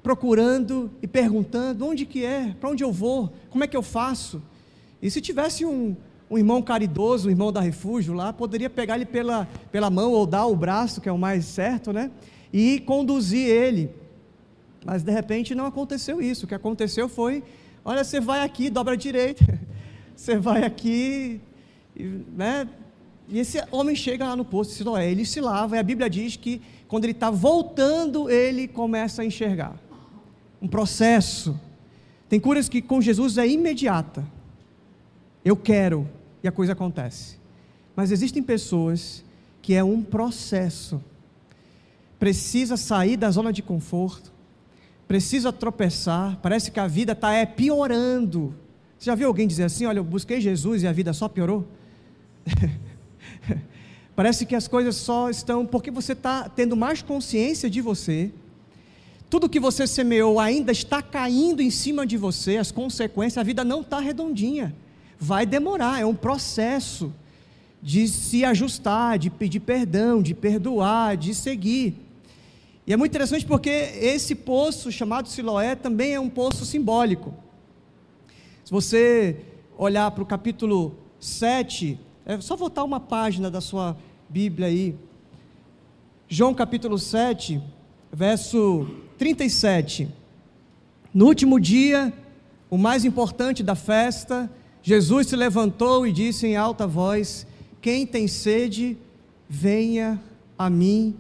[0.01, 2.55] procurando e perguntando: onde que é?
[2.59, 3.33] Para onde eu vou?
[3.49, 4.41] Como é que eu faço?
[5.01, 5.95] E se tivesse um,
[6.29, 10.25] um irmão caridoso, um irmão da refúgio lá, poderia pegar ele pela, pela mão ou
[10.25, 12.11] dar o braço, que é o mais certo, né?
[12.53, 13.89] E conduzir ele.
[14.85, 16.45] Mas de repente não aconteceu isso.
[16.45, 17.43] O que aconteceu foi:
[17.83, 19.59] olha, você vai aqui, dobra a direita,
[20.15, 21.41] você vai aqui,
[22.35, 22.67] né?
[23.27, 26.09] E esse homem chega lá no posto de Siloé, ele se lava, e a Bíblia
[26.09, 29.75] diz que quando ele está voltando, ele começa a enxergar.
[30.61, 31.59] Um processo.
[32.27, 34.25] Tem curas que com Jesus é imediata.
[35.45, 36.09] Eu quero,
[36.43, 37.37] e a coisa acontece.
[37.95, 39.23] Mas existem pessoas
[39.61, 41.01] que é um processo.
[42.17, 44.31] Precisa sair da zona de conforto,
[45.07, 48.55] precisa tropeçar, parece que a vida está é, piorando.
[48.97, 51.67] Você já viu alguém dizer assim: Olha, eu busquei Jesus e a vida só piorou?
[54.15, 58.33] Parece que as coisas só estão porque você está tendo mais consciência de você.
[59.29, 63.63] Tudo que você semeou ainda está caindo em cima de você, as consequências, a vida
[63.63, 64.75] não está redondinha.
[65.19, 67.13] Vai demorar, é um processo
[67.81, 71.95] de se ajustar, de pedir perdão, de perdoar, de seguir.
[72.87, 77.33] E é muito interessante porque esse poço chamado Siloé também é um poço simbólico.
[78.65, 79.37] Se você
[79.77, 83.97] olhar para o capítulo 7, é só voltar uma página da sua
[84.29, 84.95] Bíblia aí.
[86.27, 87.61] João capítulo 7,
[88.11, 90.07] verso 37.
[91.13, 92.13] No último dia,
[92.69, 94.49] o mais importante da festa,
[94.81, 97.45] Jesus se levantou e disse em alta voz:
[97.81, 98.97] Quem tem sede,
[99.47, 100.19] venha
[100.57, 101.15] a mim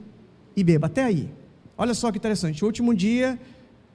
[0.55, 0.87] e beba.
[0.87, 1.29] Até aí.
[1.77, 2.63] Olha só que interessante.
[2.63, 3.39] O último dia,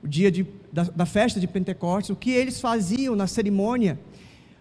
[0.02, 3.98] o dia de, da, da festa de Pentecostes, o que eles faziam na cerimônia?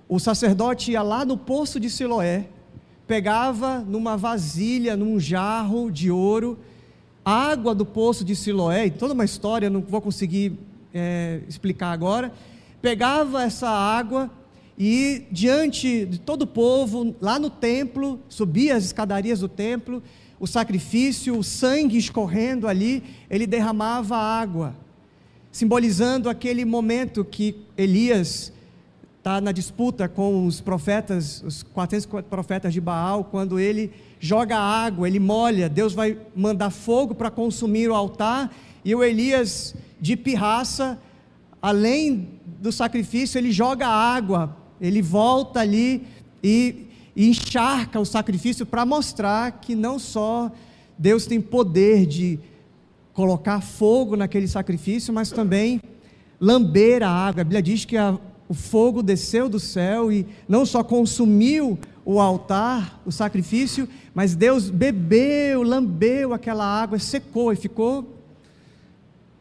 [0.07, 2.45] O sacerdote ia lá no poço de Siloé,
[3.07, 6.59] pegava numa vasilha, num jarro de ouro,
[7.23, 10.57] água do poço de Siloé, toda uma história, não vou conseguir
[10.93, 12.33] é, explicar agora.
[12.81, 14.29] Pegava essa água
[14.77, 20.01] e, diante de todo o povo, lá no templo, subia as escadarias do templo,
[20.39, 24.75] o sacrifício, o sangue escorrendo ali, ele derramava água,
[25.51, 28.51] simbolizando aquele momento que Elias
[29.19, 35.07] está na disputa com os profetas, os 400 profetas de Baal, quando ele joga água,
[35.07, 40.99] ele molha, Deus vai mandar fogo para consumir o altar, e o Elias, de pirraça,
[41.61, 42.27] além
[42.59, 46.05] do sacrifício, ele joga água, ele volta ali
[46.43, 50.51] e, e encharca o sacrifício para mostrar que não só
[50.97, 52.37] Deus tem poder de
[53.13, 55.81] colocar fogo naquele sacrifício, mas também
[56.37, 57.41] lamber a água.
[57.41, 58.19] A Bíblia diz que a,
[58.49, 64.69] o fogo desceu do céu e não só consumiu o altar, o sacrifício, mas Deus
[64.69, 68.05] bebeu, lambeu aquela água, secou e ficou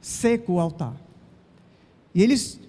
[0.01, 0.95] seco o altar.
[2.15, 2.61] E eles,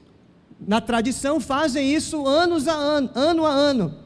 [0.68, 4.04] na tradição, fazem isso anos a ano, ano a ano.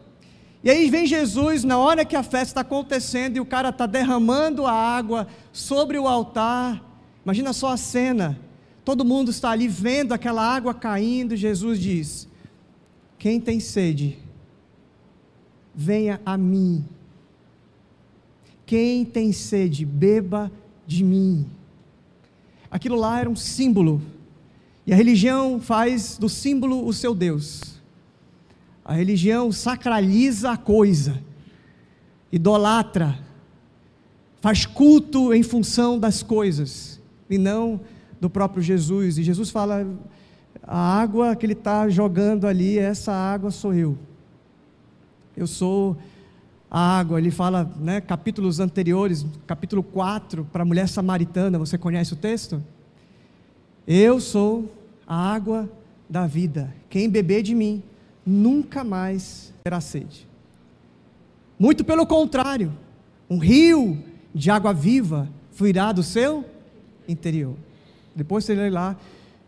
[0.64, 3.86] E aí vem Jesus, na hora que a festa está acontecendo e o cara está
[3.86, 6.84] derramando a água sobre o altar.
[7.24, 8.39] Imagina só a cena.
[8.84, 11.36] Todo mundo está ali vendo aquela água caindo.
[11.36, 12.28] Jesus diz:
[13.20, 14.18] quem tem sede,
[15.76, 16.84] venha a mim.
[18.66, 20.51] Quem tem sede, beba
[20.86, 21.45] de mim.
[22.70, 24.01] Aquilo lá era um símbolo.
[24.88, 27.76] E a religião faz do símbolo o seu Deus.
[28.86, 31.22] A religião sacraliza a coisa,
[32.32, 33.20] idolatra.
[34.40, 37.82] faz culto em função das coisas e não
[38.22, 39.18] do próprio Jesus.
[39.18, 39.86] E Jesus fala:
[40.64, 43.98] a água que ele está jogando ali, essa água sou eu.
[45.36, 45.98] Eu sou
[46.72, 47.20] a água.
[47.20, 52.64] Ele fala, né, capítulos anteriores, capítulo 4, para a mulher samaritana, você conhece o texto?
[53.88, 54.70] Eu sou
[55.08, 55.70] a água
[56.10, 56.76] da vida.
[56.90, 57.82] Quem beber de mim
[58.26, 60.28] nunca mais terá sede.
[61.58, 62.74] Muito pelo contrário,
[63.30, 63.98] um rio
[64.36, 66.44] de água viva fluirá do seu
[67.08, 67.56] interior.
[68.14, 68.98] Depois você lê lá,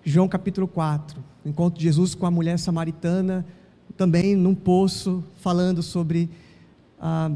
[0.06, 3.46] João capítulo 4, encontro de Jesus com a mulher samaritana,
[3.98, 6.30] também num poço, falando sobre
[6.98, 7.30] a,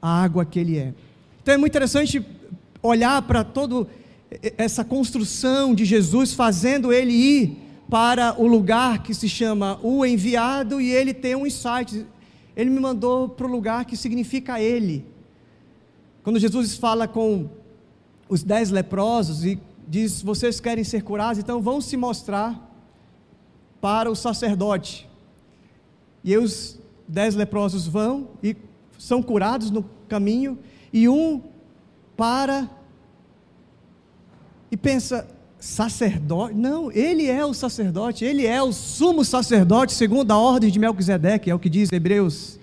[0.00, 0.94] a água que ele é.
[1.42, 2.24] Então é muito interessante
[2.82, 3.86] olhar para toda
[4.58, 7.58] essa construção de Jesus, fazendo ele ir
[7.88, 12.06] para o lugar que se chama o enviado e ele tem um insight.
[12.56, 15.04] Ele me mandou para o lugar que significa ele.
[16.22, 17.48] Quando Jesus fala com
[18.28, 22.60] os dez leprosos e diz: Vocês querem ser curados, então vão se mostrar
[23.80, 25.08] para o sacerdote.
[26.24, 28.56] E os dez leprosos vão e
[28.98, 30.58] são curados no caminho,
[30.92, 31.42] e um
[32.16, 32.68] para
[34.70, 35.26] e pensa:
[35.58, 36.54] sacerdote?
[36.54, 41.50] Não, ele é o sacerdote, ele é o sumo sacerdote, segundo a ordem de Melquisedeque,
[41.50, 42.58] é o que diz Hebreus.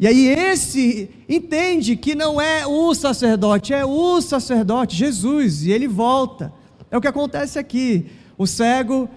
[0.00, 5.88] E aí esse entende que não é o sacerdote, é o sacerdote, Jesus, e ele
[5.88, 6.52] volta.
[6.90, 8.06] É o que acontece aqui.
[8.36, 9.08] O cego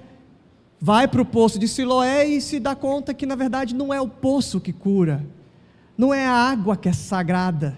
[0.80, 4.02] vai para o poço de Siloé e se dá conta que na verdade não é
[4.02, 5.24] o poço que cura,
[5.96, 7.78] não é a água que é sagrada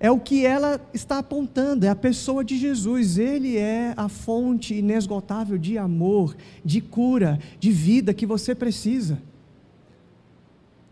[0.00, 3.18] é o que ela está apontando, é a pessoa de Jesus.
[3.18, 9.20] Ele é a fonte inesgotável de amor, de cura, de vida que você precisa.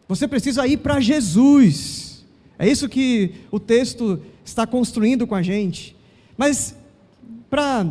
[0.08, 2.24] Você precisa ir para Jesus.
[2.58, 5.94] É isso que o texto está construindo com a gente.
[6.36, 6.74] Mas
[7.48, 7.86] para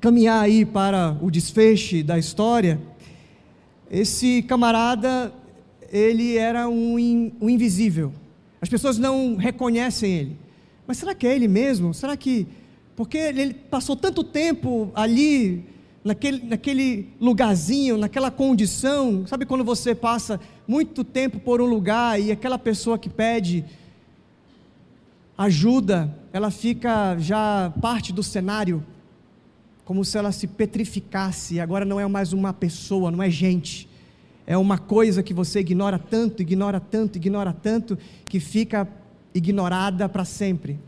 [0.00, 2.80] caminhar aí para o desfecho da história,
[3.88, 5.32] esse camarada,
[5.92, 8.12] ele era um, in, um invisível
[8.64, 10.38] as pessoas não reconhecem ele.
[10.86, 11.92] Mas será que é ele mesmo?
[11.92, 12.46] Será que.
[12.96, 15.66] Porque ele passou tanto tempo ali,
[16.02, 19.26] naquele, naquele lugarzinho, naquela condição.
[19.26, 23.66] Sabe quando você passa muito tempo por um lugar e aquela pessoa que pede
[25.36, 28.82] ajuda, ela fica já parte do cenário,
[29.84, 33.92] como se ela se petrificasse, agora não é mais uma pessoa, não é gente
[34.46, 38.86] é uma coisa que você ignora tanto, ignora tanto, ignora tanto, que fica
[39.34, 40.78] ignorada para sempre.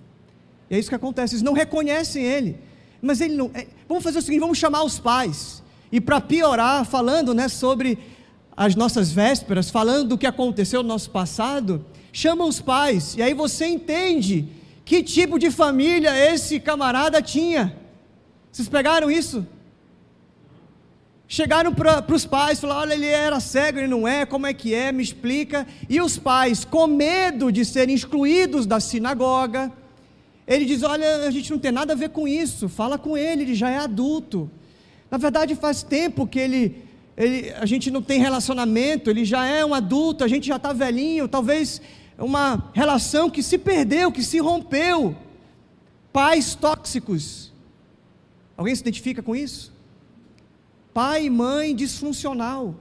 [0.70, 2.58] E é isso que acontece, eles não reconhecem ele.
[3.00, 3.50] Mas ele não.
[3.54, 5.62] É, vamos fazer o seguinte: vamos chamar os pais.
[5.90, 7.98] E para piorar, falando né, sobre
[8.56, 13.14] as nossas vésperas, falando do que aconteceu no nosso passado, chama os pais.
[13.16, 14.48] E aí você entende
[14.84, 17.76] que tipo de família esse camarada tinha.
[18.50, 19.46] Vocês pegaram isso?
[21.28, 24.72] Chegaram para os pais, falaram: olha, ele era cego, ele não é, como é que
[24.72, 25.66] é, me explica.
[25.88, 29.72] E os pais, com medo de serem excluídos da sinagoga,
[30.46, 33.42] ele diz: olha, a gente não tem nada a ver com isso, fala com ele,
[33.42, 34.48] ele já é adulto.
[35.10, 36.84] Na verdade, faz tempo que ele,
[37.16, 40.72] ele a gente não tem relacionamento, ele já é um adulto, a gente já está
[40.72, 41.82] velhinho, talvez
[42.16, 45.16] uma relação que se perdeu, que se rompeu.
[46.12, 47.52] Pais tóxicos.
[48.56, 49.75] Alguém se identifica com isso?
[50.96, 52.74] Pai e mãe disfuncional,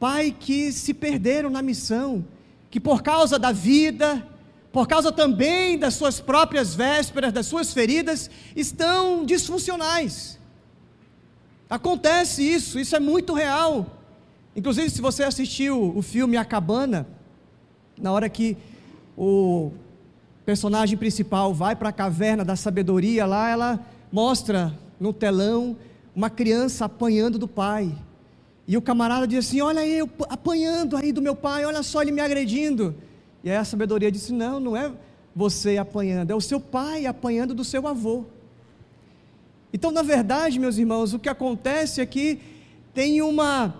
[0.00, 2.24] pai que se perderam na missão,
[2.68, 4.26] que por causa da vida,
[4.72, 10.36] por causa também das suas próprias vésperas, das suas feridas, estão disfuncionais.
[11.70, 13.86] Acontece isso, isso é muito real.
[14.56, 17.06] Inclusive, se você assistiu o filme A Cabana,
[17.96, 18.56] na hora que
[19.16, 19.70] o
[20.44, 25.76] personagem principal vai para a caverna da sabedoria lá, ela mostra no telão
[26.14, 27.94] uma criança apanhando do pai.
[28.66, 32.12] E o camarada diz assim: Olha eu apanhando aí do meu pai, olha só ele
[32.12, 32.94] me agredindo.
[33.42, 34.92] E aí a sabedoria disse: Não, não é
[35.34, 38.24] você apanhando, é o seu pai apanhando do seu avô.
[39.72, 42.38] Então, na verdade, meus irmãos, o que acontece é que
[42.94, 43.74] tem uma,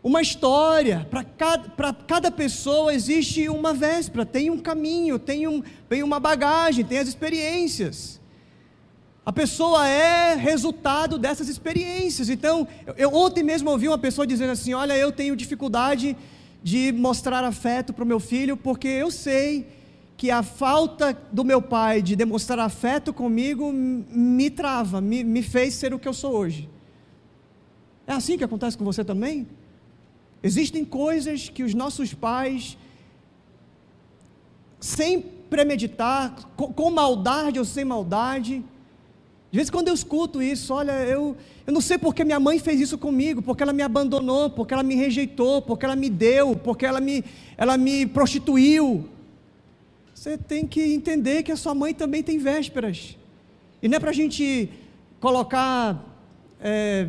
[0.00, 6.04] uma história, para cada, cada pessoa existe uma véspera, tem um caminho, tem, um, tem
[6.04, 8.20] uma bagagem, tem as experiências.
[9.24, 12.28] A pessoa é resultado dessas experiências.
[12.28, 12.66] Então,
[12.96, 16.16] eu ontem mesmo ouvi uma pessoa dizendo assim: Olha, eu tenho dificuldade
[16.62, 19.66] de mostrar afeto para o meu filho, porque eu sei
[20.16, 25.74] que a falta do meu pai de demonstrar afeto comigo me trava, me, me fez
[25.74, 26.68] ser o que eu sou hoje.
[28.06, 29.46] É assim que acontece com você também?
[30.42, 32.76] Existem coisas que os nossos pais,
[34.80, 38.64] sem premeditar, com, com maldade ou sem maldade.
[39.52, 41.36] De vez em quando eu escuto isso, olha, eu,
[41.66, 44.82] eu não sei porque minha mãe fez isso comigo, porque ela me abandonou, porque ela
[44.82, 47.22] me rejeitou, porque ela me deu, porque ela me,
[47.58, 49.06] ela me prostituiu.
[50.14, 53.18] Você tem que entender que a sua mãe também tem vésperas.
[53.82, 54.70] E não é para a gente
[55.20, 56.02] colocar
[56.58, 57.08] é,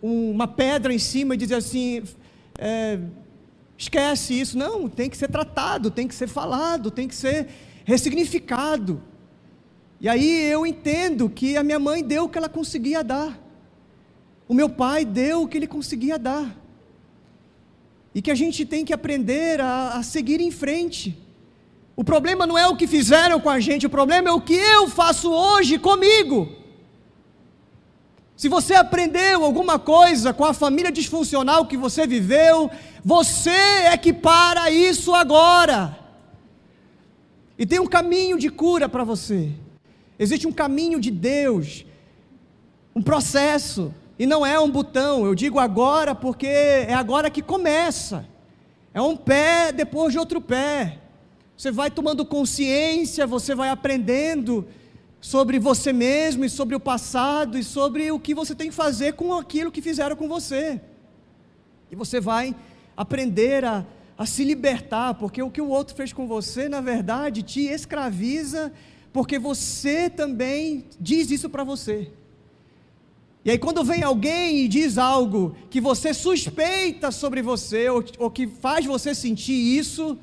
[0.00, 2.02] uma pedra em cima e dizer assim,
[2.58, 2.98] é,
[3.76, 4.56] esquece isso.
[4.56, 7.46] Não, tem que ser tratado, tem que ser falado, tem que ser
[7.84, 9.02] ressignificado.
[10.02, 13.38] E aí eu entendo que a minha mãe deu o que ela conseguia dar.
[14.48, 16.56] O meu pai deu o que ele conseguia dar.
[18.12, 21.16] E que a gente tem que aprender a, a seguir em frente.
[21.94, 24.54] O problema não é o que fizeram com a gente, o problema é o que
[24.54, 26.48] eu faço hoje comigo.
[28.36, 32.68] Se você aprendeu alguma coisa com a família disfuncional que você viveu,
[33.04, 35.96] você é que para isso agora.
[37.56, 39.61] E tem um caminho de cura para você.
[40.22, 41.84] Existe um caminho de Deus,
[42.94, 45.26] um processo, e não é um botão.
[45.26, 48.24] Eu digo agora porque é agora que começa.
[48.94, 51.00] É um pé depois de outro pé.
[51.56, 54.64] Você vai tomando consciência, você vai aprendendo
[55.20, 59.14] sobre você mesmo e sobre o passado e sobre o que você tem que fazer
[59.14, 60.80] com aquilo que fizeram com você.
[61.90, 62.54] E você vai
[62.96, 63.84] aprender a,
[64.16, 68.72] a se libertar, porque o que o outro fez com você, na verdade, te escraviza
[69.12, 72.10] porque você também diz isso para você.
[73.44, 78.30] E aí, quando vem alguém e diz algo que você suspeita sobre você, ou, ou,
[78.30, 80.16] que faz você sentir isso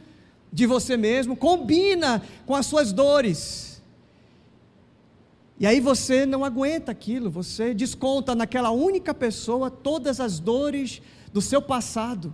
[0.51, 3.81] de você mesmo, combina com as suas dores.
[5.59, 11.01] E aí você não aguenta aquilo, você desconta naquela única pessoa todas as dores
[11.33, 12.33] do seu passado.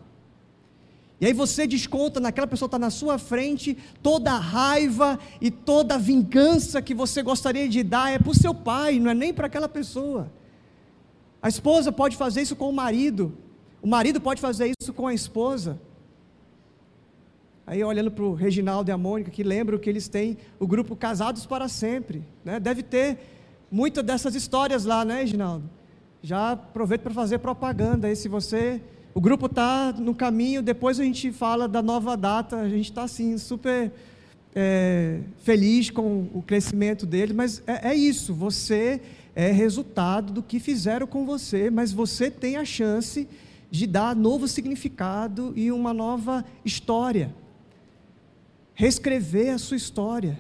[1.20, 5.50] E aí você desconta naquela pessoa que está na sua frente toda a raiva e
[5.50, 9.14] toda a vingança que você gostaria de dar é para o seu pai, não é
[9.14, 10.30] nem para aquela pessoa.
[11.42, 13.38] A esposa pode fazer isso com o marido,
[13.82, 15.80] o marido pode fazer isso com a esposa.
[17.68, 20.96] Aí olhando para o Reginaldo e a Mônica, que lembram que eles têm o grupo
[20.96, 22.24] Casados para Sempre.
[22.44, 22.60] Né?
[22.60, 23.18] Deve ter
[23.72, 25.68] muitas dessas histórias lá, né, Reginaldo?
[26.22, 28.82] Já aproveito para fazer propaganda aí, se você
[29.16, 33.04] o grupo está no caminho, depois a gente fala da nova data, a gente está
[33.04, 33.90] assim, super
[34.54, 39.00] é, feliz com o crescimento dele, mas é, é isso, você
[39.34, 43.26] é resultado do que fizeram com você, mas você tem a chance
[43.72, 47.34] de dar novo significado e uma nova história.
[48.74, 50.38] Reescrever a sua história.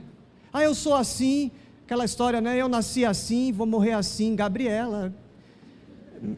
[0.52, 1.50] Ah, eu sou assim,
[1.86, 2.58] aquela história, né?
[2.58, 4.36] Eu nasci assim, vou morrer assim.
[4.36, 5.14] Gabriela,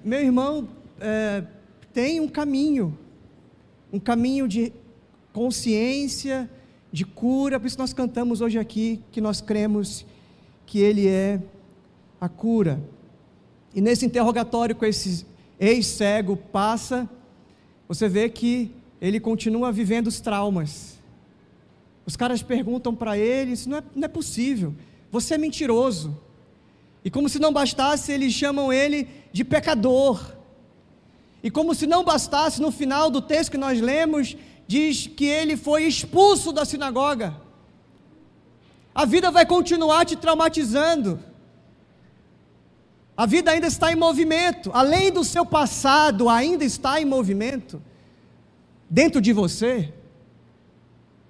[0.04, 0.68] meu irmão,
[1.00, 1.44] é,
[1.98, 2.96] tem um caminho,
[3.92, 4.72] um caminho de
[5.34, 6.48] consciência,
[6.92, 10.06] de cura, por isso nós cantamos hoje aqui que nós cremos
[10.68, 11.42] que Ele é
[12.22, 12.80] a cura.
[13.74, 15.26] E nesse interrogatório com esse
[15.60, 17.10] ex-cego passa,
[17.88, 18.70] você vê que
[19.02, 21.00] ele continua vivendo os traumas.
[22.06, 24.76] Os caras perguntam para ele: Isso não é, não é possível,
[25.12, 26.16] você é mentiroso.
[27.04, 30.37] E como se não bastasse, eles chamam ele de pecador.
[31.44, 34.36] E como se não bastasse, no final do texto que nós lemos,
[34.68, 37.36] diz que ele foi expulso da sinagoga.
[38.94, 41.20] A vida vai continuar te traumatizando.
[43.16, 47.82] A vida ainda está em movimento, além do seu passado, ainda está em movimento
[48.90, 49.94] dentro de você.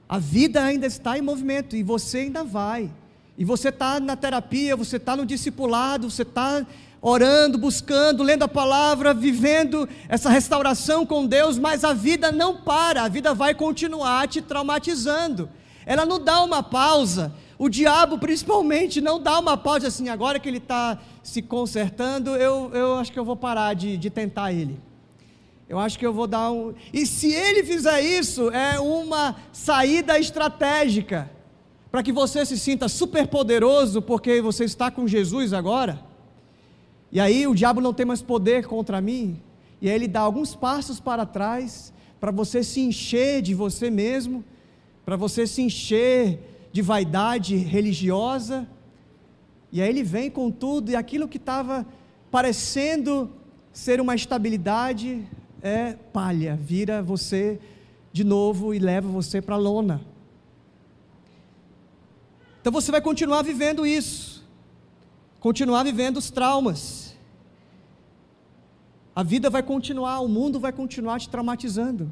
[0.08, 2.90] A vida ainda está em movimento e você ainda vai.
[3.38, 6.66] E você está na terapia, você está no discipulado, você está
[7.02, 13.04] orando, buscando, lendo a palavra, vivendo essa restauração com Deus, mas a vida não para,
[13.04, 15.50] a vida vai continuar te traumatizando.
[15.86, 17.34] Ela não dá uma pausa.
[17.58, 22.72] O diabo, principalmente, não dá uma pausa assim, agora que ele está se consertando, eu,
[22.74, 24.80] eu acho que eu vou parar de, de tentar ele.
[25.70, 26.74] Eu acho que eu vou dar um.
[26.94, 31.30] E se ele fizer isso, é uma saída estratégica
[31.92, 36.07] para que você se sinta super poderoso, porque você está com Jesus agora.
[37.12, 39.42] E aí o diabo não tem mais poder contra mim.
[39.82, 44.44] E aí ele dá alguns passos para trás para você se encher de você mesmo,
[45.06, 46.40] para você se encher
[46.72, 48.68] de vaidade religiosa.
[49.72, 51.86] E aí ele vem com tudo e aquilo que estava
[52.32, 53.30] parecendo
[53.72, 55.24] ser uma estabilidade
[55.62, 57.60] é palha, vira você
[58.12, 60.02] de novo e leva você para a lona.
[62.60, 64.38] Então você vai continuar vivendo isso
[65.40, 67.16] continuar vivendo os traumas.
[69.16, 72.12] A vida vai continuar, o mundo vai continuar te traumatizando.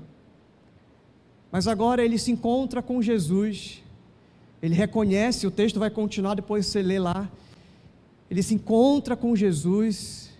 [1.52, 3.84] Mas agora ele se encontra com Jesus
[4.66, 7.30] ele reconhece, o texto vai continuar, depois você lê lá.
[8.32, 10.32] Ele se encontra com Jesus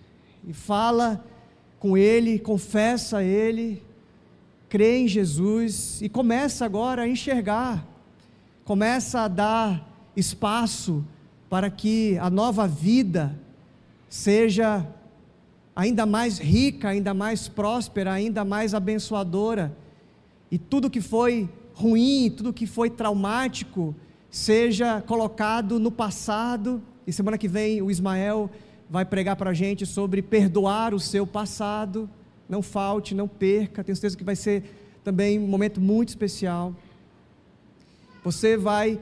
[0.48, 1.24] e fala
[1.80, 3.84] com ele, confessa a ele,
[4.68, 7.86] crê em Jesus e começa agora a enxergar,
[8.64, 11.06] começa a dar espaço
[11.56, 13.34] para que a nova vida
[14.10, 14.86] seja
[15.74, 19.74] ainda mais rica, ainda mais próspera, ainda mais abençoadora.
[20.52, 23.96] E tudo que foi ruim, tudo que foi traumático,
[24.30, 26.84] seja colocado no passado.
[27.08, 28.52] E semana que vem o Ismael
[28.90, 32.10] vai pregar para a gente sobre perdoar o seu passado.
[32.50, 33.82] Não falte, não perca.
[33.82, 36.76] Tenho certeza que vai ser também um momento muito especial.
[38.26, 39.00] Você vai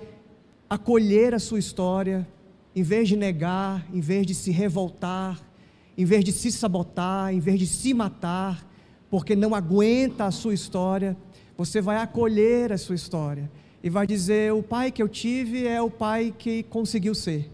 [0.69, 2.27] acolher a sua história,
[2.75, 5.41] em vez de negar, em vez de se revoltar,
[5.97, 8.67] em vez de se sabotar, em vez de se matar,
[9.09, 11.15] porque não aguenta a sua história,
[11.55, 13.51] você vai acolher a sua história
[13.83, 17.51] e vai dizer: o pai que eu tive é o pai que conseguiu ser.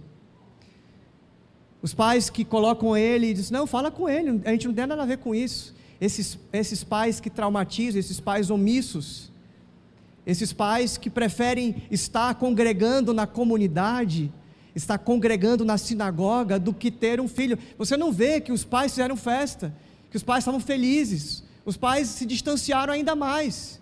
[1.82, 4.88] Os pais que colocam ele e dizem: não, fala com ele, a gente não tem
[4.88, 5.76] nada a ver com isso.
[6.00, 9.30] Esses, esses pais que traumatizam, esses pais omissos,
[10.26, 14.32] esses pais que preferem estar congregando na comunidade,
[14.84, 17.58] estar congregando na sinagoga, do que ter um filho.
[17.78, 19.74] Você não vê que os pais fizeram festa,
[20.10, 23.80] que os pais estavam felizes, os pais se distanciaram ainda mais.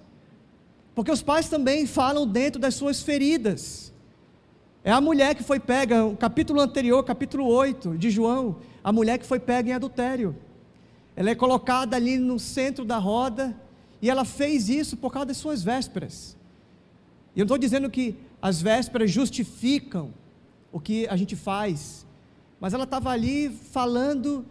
[0.94, 3.94] Porque os pais também falam dentro das suas feridas.
[4.84, 9.18] É a mulher que foi pega, o capítulo anterior, capítulo 8 de João, a mulher
[9.18, 10.36] que foi pega em adultério.
[11.16, 13.56] Ela é colocada ali no centro da roda
[14.02, 16.38] e ela fez isso por causa das suas vésperas.
[17.36, 20.14] E eu não estou dizendo que as vésperas justificam
[20.78, 22.06] o que a gente faz,
[22.60, 24.46] mas ela estava ali falando,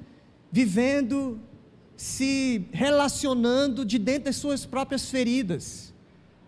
[0.51, 1.39] vivendo,
[1.97, 5.95] se relacionando de dentro das suas próprias feridas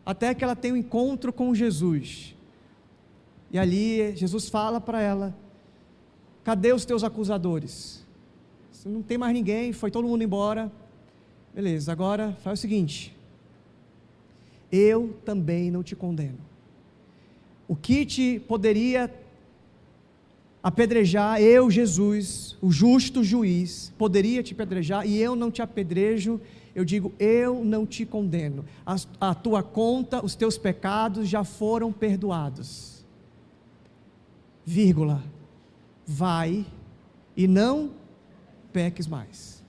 [0.04, 2.34] até que ela tem um encontro com Jesus.
[3.52, 5.36] E ali Jesus fala para ela:
[6.42, 8.04] Cadê os teus acusadores?
[8.84, 10.72] Não tem mais ninguém, foi todo mundo embora.
[11.54, 13.16] Beleza, agora faz o seguinte:
[14.72, 16.38] Eu também não te condeno.
[17.68, 19.14] O que te poderia
[20.62, 26.40] apedrejar, eu, Jesus, o justo juiz, poderia te apedrejar e eu não te apedrejo
[26.78, 28.64] eu digo: eu não te condeno.
[28.86, 33.04] A, a tua conta, os teus pecados já foram perdoados.
[34.64, 35.24] Vírgula.
[36.06, 36.64] Vai
[37.36, 37.90] e não
[38.72, 39.60] peques mais.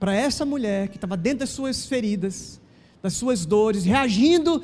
[0.00, 2.58] Para essa mulher que estava dentro das suas feridas,
[3.02, 4.62] das suas dores, reagindo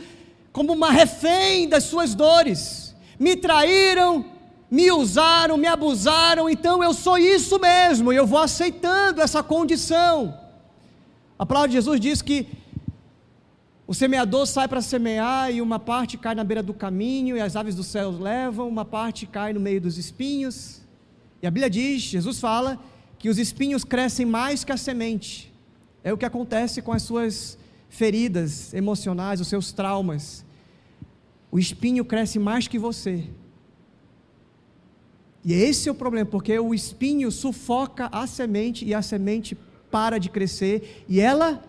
[0.53, 4.25] como uma refém das suas dores, me traíram,
[4.71, 10.39] me usaram, me abusaram, então eu sou isso mesmo, e eu vou aceitando essa condição.
[11.39, 12.47] A palavra de Jesus diz que
[13.87, 17.57] o semeador sai para semear e uma parte cai na beira do caminho e as
[17.57, 20.83] aves do céu levam, uma parte cai no meio dos espinhos.
[21.41, 22.79] E a Bíblia diz, Jesus fala,
[23.19, 25.51] que os espinhos crescem mais que a semente.
[26.05, 27.57] É o que acontece com as suas
[27.89, 30.45] feridas emocionais, os seus traumas.
[31.51, 33.25] O espinho cresce mais que você.
[35.45, 39.57] E esse é o problema, porque o espinho sufoca a semente e a semente
[39.91, 41.63] para de crescer e ela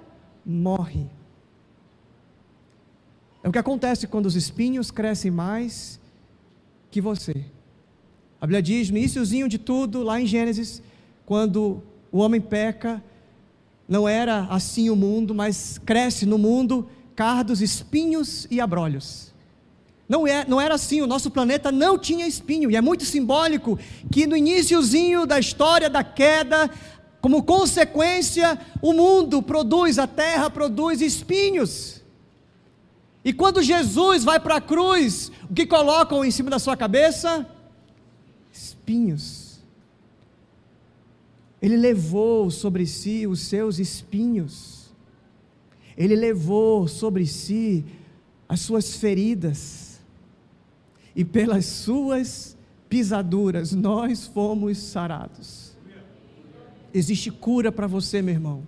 [0.46, 1.06] morre.
[3.44, 6.00] É o que acontece quando os espinhos crescem mais
[6.92, 7.46] que você.
[8.42, 10.82] A Bíblia diz no iníciozinho de tudo, lá em Gênesis,
[11.26, 13.04] quando o homem peca,
[13.88, 19.34] não era assim o mundo, mas cresce no mundo cardos, espinhos e abrolhos.
[20.10, 23.78] Não, é, não era assim, o nosso planeta não tinha espinho, e é muito simbólico
[24.12, 26.68] que no iníciozinho da história da queda,
[27.22, 32.02] como consequência, o mundo produz, a terra produz espinhos.
[33.24, 37.48] E quando Jesus vai para a cruz, o que colocam em cima da sua cabeça?
[38.52, 39.60] Espinhos.
[41.62, 44.90] Ele levou sobre si os seus espinhos.
[45.96, 47.86] Ele levou sobre si
[48.48, 49.89] as suas feridas.
[51.16, 52.58] E pelas suas
[52.90, 55.74] pisaduras nós fomos sarados.
[56.94, 58.64] Existe cura para você, meu irmão.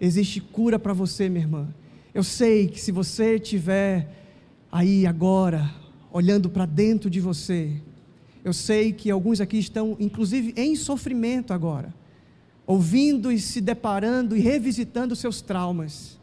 [0.00, 1.68] Existe cura para você, minha irmã.
[2.12, 4.08] Eu sei que se você estiver
[4.70, 5.70] aí agora,
[6.12, 7.72] olhando para dentro de você,
[8.44, 11.94] eu sei que alguns aqui estão, inclusive, em sofrimento agora,
[12.66, 16.18] ouvindo e se deparando e revisitando seus traumas.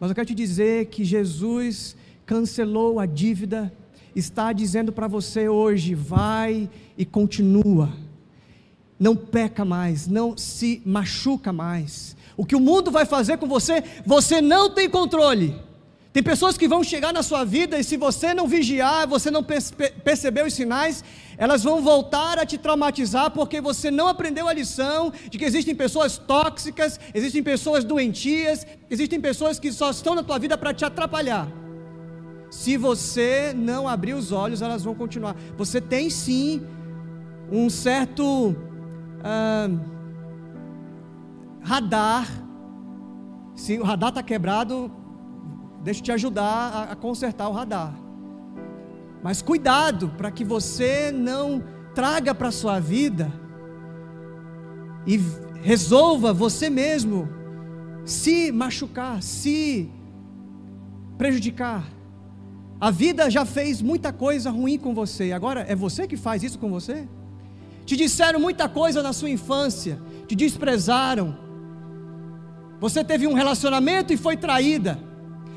[0.00, 3.72] Mas eu quero te dizer que Jesus cancelou a dívida,
[4.14, 7.90] está dizendo para você hoje: vai e continua
[9.02, 12.16] não peca mais, não se machuca mais.
[12.36, 15.60] O que o mundo vai fazer com você, você não tem controle.
[16.12, 19.42] Tem pessoas que vão chegar na sua vida e se você não vigiar, você não
[19.42, 21.02] perceber os sinais,
[21.36, 25.74] elas vão voltar a te traumatizar porque você não aprendeu a lição de que existem
[25.74, 30.84] pessoas tóxicas, existem pessoas doentias, existem pessoas que só estão na tua vida para te
[30.84, 31.61] atrapalhar.
[32.52, 35.34] Se você não abrir os olhos, elas vão continuar.
[35.56, 36.60] Você tem sim
[37.50, 38.54] um certo
[39.24, 39.70] ah,
[41.62, 42.28] radar.
[43.56, 44.92] Se o radar está quebrado,
[45.82, 47.94] deixa eu te ajudar a, a consertar o radar.
[49.22, 53.32] Mas cuidado para que você não traga para a sua vida
[55.06, 55.18] e
[55.62, 57.30] resolva você mesmo
[58.04, 59.90] se machucar, se
[61.16, 62.01] prejudicar.
[62.82, 66.58] A vida já fez muita coisa ruim com você, agora é você que faz isso
[66.58, 67.06] com você?
[67.86, 71.38] Te disseram muita coisa na sua infância, te desprezaram.
[72.80, 74.98] Você teve um relacionamento e foi traída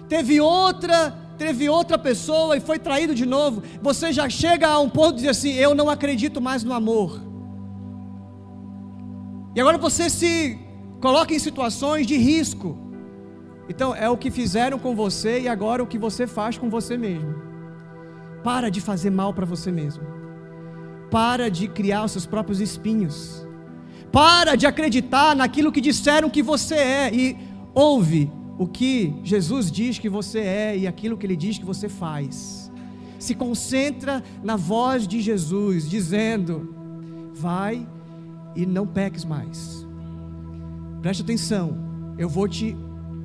[0.07, 4.89] teve outra, teve outra pessoa e foi traído de novo, você já chega a um
[4.89, 7.21] ponto de dizer assim: eu não acredito mais no amor.
[9.55, 10.59] E agora você se
[10.99, 12.78] coloca em situações de risco.
[13.68, 16.97] Então é o que fizeram com você e agora o que você faz com você
[16.97, 17.36] mesmo.
[18.43, 20.03] Para de fazer mal para você mesmo.
[21.09, 23.45] Para de criar os seus próprios espinhos.
[24.11, 27.38] Para de acreditar naquilo que disseram que você é e
[27.74, 31.89] ouve o que Jesus diz que você é e aquilo que ele diz que você
[31.89, 32.72] faz.
[33.20, 36.76] Se concentra na voz de Jesus, dizendo:
[37.34, 37.88] Vai
[38.55, 39.86] e não peques mais.
[41.01, 41.78] Preste atenção,
[42.18, 42.76] eu vou te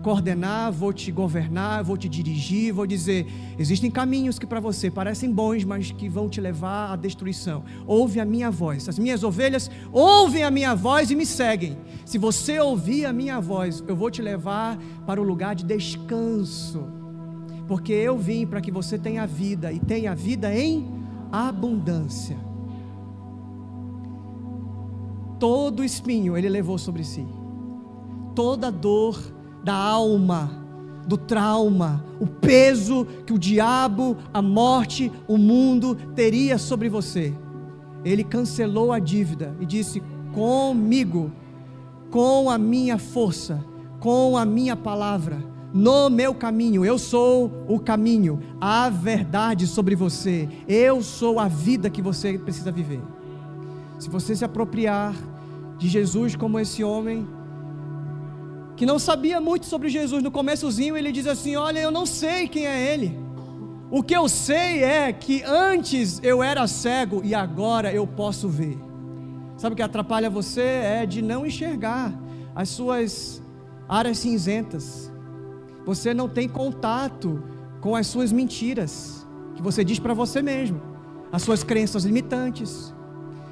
[0.03, 3.27] coordenar, vou te governar, vou te dirigir, vou dizer:
[3.59, 7.65] existem caminhos que para você parecem bons, mas que vão te levar à destruição.
[7.87, 8.89] Ouve a minha voz.
[8.89, 11.77] As minhas ovelhas ouvem a minha voz e me seguem.
[12.05, 16.85] Se você ouvir a minha voz, eu vou te levar para o lugar de descanso.
[17.69, 20.89] Porque eu vim para que você tenha vida e tenha vida em
[21.31, 22.37] abundância.
[25.39, 27.27] Todo espinho ele levou sobre si.
[28.35, 30.51] Toda dor da alma,
[31.07, 37.35] do trauma, o peso que o diabo, a morte, o mundo teria sobre você.
[38.05, 40.03] Ele cancelou a dívida e disse:
[40.33, 41.33] Comigo,
[42.11, 43.65] com a minha força,
[43.99, 45.43] com a minha palavra,
[45.73, 51.89] no meu caminho, eu sou o caminho, a verdade sobre você, eu sou a vida
[51.89, 53.01] que você precisa viver.
[53.99, 55.15] Se você se apropriar
[55.79, 57.27] de Jesus como esse homem,
[58.81, 60.23] que não sabia muito sobre Jesus.
[60.23, 63.15] No começozinho ele diz assim: "Olha, eu não sei quem é ele.
[63.91, 68.79] O que eu sei é que antes eu era cego e agora eu posso ver."
[69.59, 72.19] Sabe o que atrapalha você é de não enxergar
[72.55, 73.43] as suas
[73.87, 75.13] áreas cinzentas.
[75.85, 77.45] Você não tem contato
[77.83, 79.27] com as suas mentiras
[79.57, 80.81] que você diz para você mesmo,
[81.31, 82.95] as suas crenças limitantes,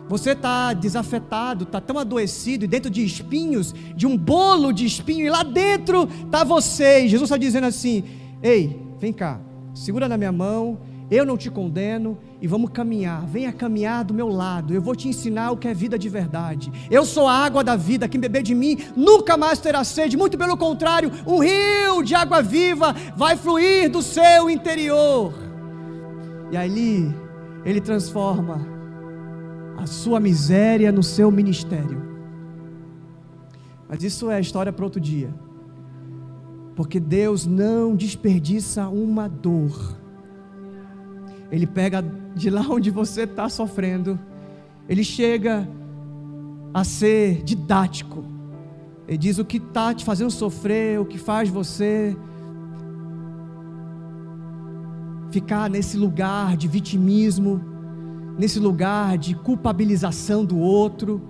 [0.09, 5.27] você está desafetado, está tão adoecido e dentro de espinhos, de um bolo de espinho,
[5.27, 7.05] e lá dentro está você.
[7.05, 8.03] E Jesus está dizendo assim:
[8.43, 9.41] Ei, vem cá,
[9.75, 10.79] segura na minha mão,
[11.11, 13.27] eu não te condeno e vamos caminhar.
[13.27, 14.75] Venha caminhar do meu lado.
[14.75, 16.71] Eu vou te ensinar o que é vida de verdade.
[16.91, 18.09] Eu sou a água da vida.
[18.09, 20.17] Quem beber de mim nunca mais terá sede.
[20.17, 25.33] Muito pelo contrário, um rio de água viva vai fluir do seu interior.
[26.51, 27.15] E ali
[27.65, 28.78] ele transforma
[29.79, 32.03] a sua miséria no seu ministério.
[33.89, 35.33] Mas isso é história para outro dia.
[36.75, 39.97] Porque Deus não desperdiça uma dor.
[41.51, 42.03] Ele pega
[42.35, 44.19] de lá onde você está sofrendo,
[44.89, 45.67] ele chega
[46.75, 48.25] a ser didático.
[49.07, 52.17] Ele diz o que está te fazendo sofrer, o que faz você
[55.31, 57.78] ficar nesse lugar de vitimismo
[58.39, 61.21] nesse lugar de culpabilização do outro.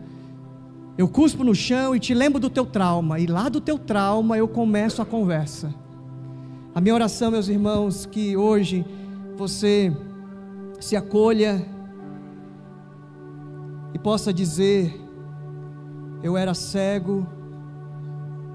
[0.99, 4.37] Eu cuspo no chão e te lembro do teu trauma, e lá do teu trauma
[4.37, 5.75] eu começo a conversa.
[6.75, 8.85] A minha oração, meus irmãos, que hoje
[9.37, 9.97] você
[10.79, 11.65] se acolha
[13.95, 15.01] e possa dizer:
[16.23, 17.27] Eu era cego,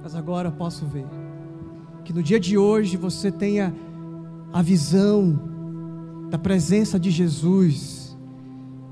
[0.04, 1.08] mas agora posso ver.
[2.04, 3.74] Que no dia de hoje você tenha
[4.52, 5.40] a visão
[6.30, 8.13] da presença de Jesus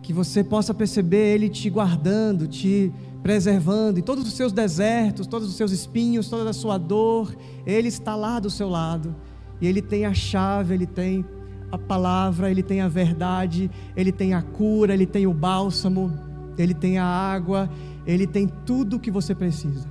[0.01, 2.91] que você possa perceber Ele te guardando, te
[3.21, 7.35] preservando em todos os seus desertos, todos os seus espinhos, toda a sua dor,
[7.65, 9.15] Ele está lá do seu lado,
[9.59, 11.23] e Ele tem a chave, Ele tem
[11.71, 16.11] a palavra, Ele tem a verdade, Ele tem a cura, Ele tem o bálsamo,
[16.57, 17.69] Ele tem a água,
[18.05, 19.87] Ele tem tudo o que você precisa.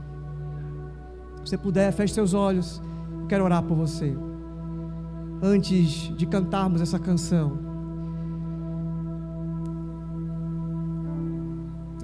[1.36, 2.82] Se você puder, feche seus olhos,
[3.20, 4.14] eu quero orar por você.
[5.42, 7.69] antes de cantarmos essa canção.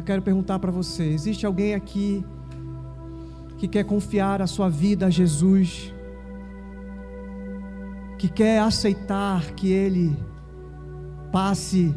[0.06, 2.24] Quero perguntar para você: existe alguém aqui
[3.58, 5.92] que quer confiar a sua vida a Jesus?
[8.16, 10.16] Que quer aceitar que Ele
[11.30, 11.94] passe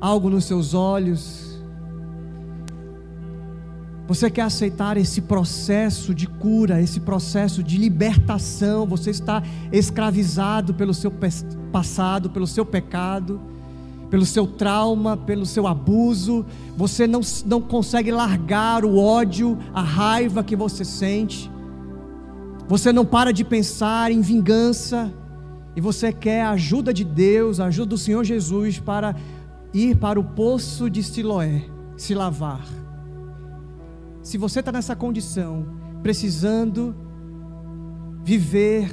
[0.00, 1.48] algo nos seus olhos?
[4.06, 8.86] Você quer aceitar esse processo de cura, esse processo de libertação?
[8.86, 11.12] Você está escravizado pelo seu
[11.70, 13.40] passado, pelo seu pecado,
[14.10, 16.44] pelo seu trauma, pelo seu abuso.
[16.76, 21.50] Você não, não consegue largar o ódio, a raiva que você sente.
[22.66, 25.12] Você não para de pensar em vingança.
[25.76, 29.14] E você quer a ajuda de Deus, a ajuda do Senhor Jesus para
[29.72, 31.64] ir para o poço de Siloé,
[31.96, 32.78] se lavar
[34.28, 35.66] se você está nessa condição,
[36.02, 36.94] precisando
[38.22, 38.90] viver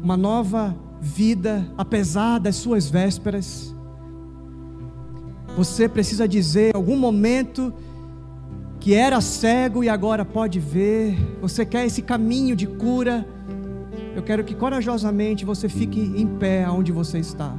[0.00, 3.74] uma nova vida, apesar das suas vésperas,
[5.56, 7.72] você precisa dizer em algum momento
[8.80, 13.26] que era cego e agora pode ver, você quer esse caminho de cura,
[14.14, 17.54] eu quero que corajosamente você fique em pé onde você está.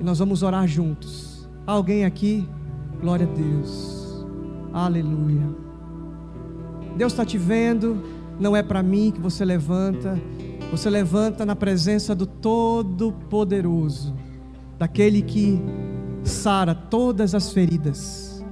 [0.00, 1.48] E nós vamos orar juntos.
[1.66, 2.48] Alguém aqui?
[3.00, 4.26] Glória a Deus.
[4.72, 5.46] Aleluia.
[6.96, 8.02] Deus está te vendo,
[8.38, 10.18] não é para mim que você levanta,
[10.72, 14.12] você levanta na presença do Todo-Poderoso,
[14.78, 15.60] daquele que
[16.24, 18.44] sara todas as feridas,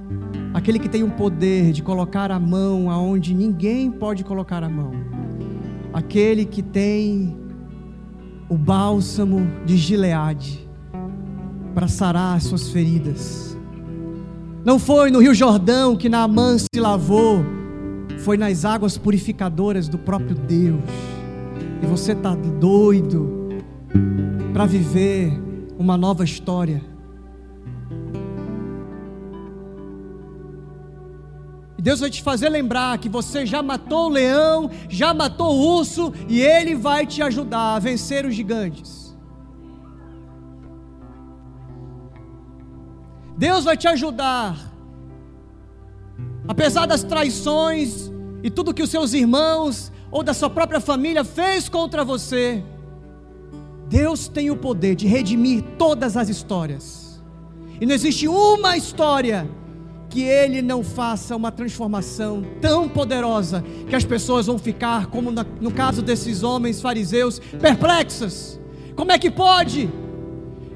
[0.53, 4.91] aquele que tem o poder de colocar a mão aonde ninguém pode colocar a mão,
[5.93, 7.35] aquele que tem
[8.47, 10.65] o bálsamo de Gileade
[11.73, 13.51] para sarar as suas feridas
[14.63, 17.43] não foi no Rio Jordão que Naamã se lavou,
[18.19, 20.79] foi nas águas purificadoras do próprio Deus.
[21.81, 23.49] E você está doido
[24.53, 25.31] para viver
[25.77, 26.81] uma nova história.
[31.77, 35.77] E Deus vai te fazer lembrar que você já matou o leão, já matou o
[35.79, 39.17] urso, e Ele vai te ajudar a vencer os gigantes.
[43.35, 44.71] Deus vai te ajudar.
[46.47, 48.11] Apesar das traições
[48.43, 52.61] e tudo que os seus irmãos ou da sua própria família fez contra você,
[53.87, 57.21] Deus tem o poder de redimir todas as histórias.
[57.79, 59.49] E não existe uma história
[60.09, 65.71] que ele não faça uma transformação tão poderosa que as pessoas vão ficar, como no
[65.71, 68.59] caso desses homens fariseus, perplexas.
[68.95, 69.89] Como é que pode?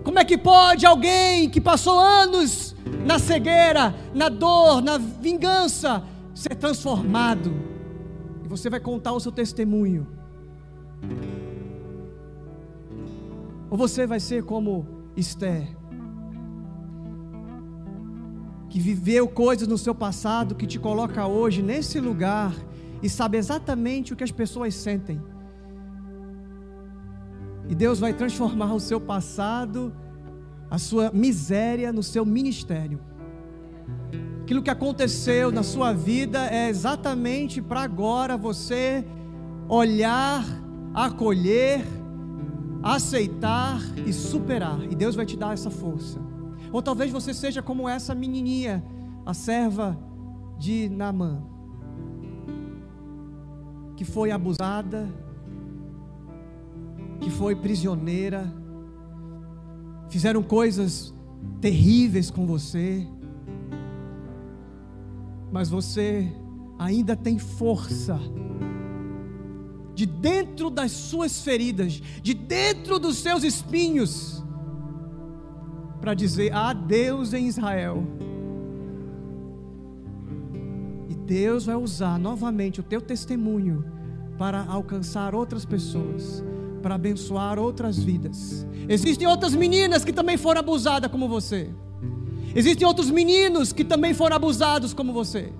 [0.03, 2.73] Como é que pode alguém que passou anos
[3.05, 6.01] na cegueira, na dor, na vingança,
[6.33, 7.74] ser transformado?
[8.45, 10.05] E você vai contar o seu testemunho.
[13.71, 14.85] Ou você vai ser como
[15.17, 15.75] Esther,
[18.69, 22.53] que viveu coisas no seu passado que te coloca hoje nesse lugar
[23.01, 25.19] e sabe exatamente o que as pessoas sentem.
[27.67, 29.91] E Deus vai transformar o seu passado,
[30.69, 32.99] a sua miséria no seu ministério.
[34.45, 39.03] Aquilo que aconteceu na sua vida é exatamente para agora você
[39.67, 40.45] olhar,
[40.93, 41.83] acolher,
[42.83, 44.83] aceitar e superar.
[44.83, 46.19] E Deus vai te dar essa força.
[46.71, 48.85] Ou talvez você seja como essa menininha,
[49.25, 49.97] a serva
[50.59, 51.41] de Naamã,
[53.97, 55.11] que foi abusada,
[57.19, 58.53] que foi prisioneira,
[60.07, 61.15] fizeram coisas
[61.59, 63.07] terríveis com você,
[65.55, 66.29] mas você
[66.77, 68.19] ainda tem força
[69.93, 74.43] de dentro das suas feridas, de dentro dos seus espinhos,
[76.01, 78.03] para dizer: há Deus em Israel.
[81.07, 83.85] E Deus vai usar novamente o teu testemunho
[84.37, 86.43] para alcançar outras pessoas
[86.81, 88.67] para abençoar outras vidas.
[88.89, 91.73] Existem outras meninas que também foram abusadas como você.
[92.55, 95.51] Existem outros meninos que também foram abusados como você.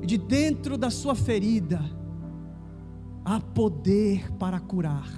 [0.00, 1.82] E de dentro da sua ferida
[3.24, 5.08] há poder para curar.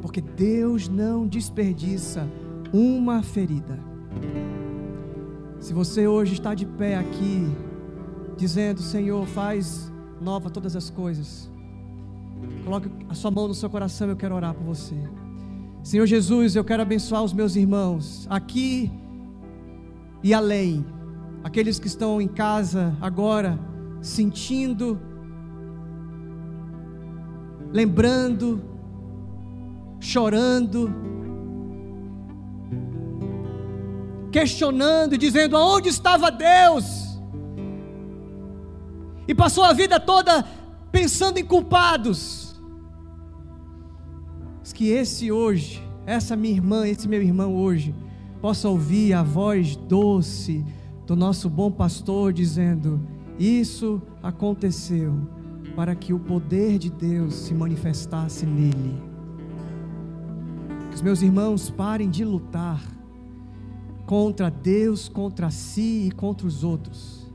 [0.00, 2.26] Porque Deus não desperdiça
[2.72, 3.78] uma ferida.
[5.60, 7.46] Se você hoje está de pé aqui,
[8.34, 9.92] dizendo: Senhor, faz
[10.22, 11.50] nova todas as coisas.
[12.64, 14.96] Coloque a sua mão no seu coração, eu quero orar por você.
[15.82, 18.90] Senhor Jesus, eu quero abençoar os meus irmãos aqui
[20.22, 20.84] e além,
[21.42, 23.58] aqueles que estão em casa agora,
[24.02, 25.00] sentindo,
[27.72, 28.62] lembrando,
[29.98, 30.94] chorando,
[34.30, 37.18] questionando dizendo: aonde estava Deus?
[39.26, 40.44] E passou a vida toda
[40.92, 42.49] pensando em culpados.
[44.80, 47.94] Que esse hoje, essa minha irmã, esse meu irmão hoje,
[48.40, 50.64] possa ouvir a voz doce
[51.06, 52.98] do nosso bom pastor dizendo:
[53.38, 55.14] Isso aconteceu
[55.76, 59.02] para que o poder de Deus se manifestasse nele.
[60.88, 62.82] Que os meus irmãos parem de lutar
[64.06, 67.30] contra Deus, contra si e contra os outros.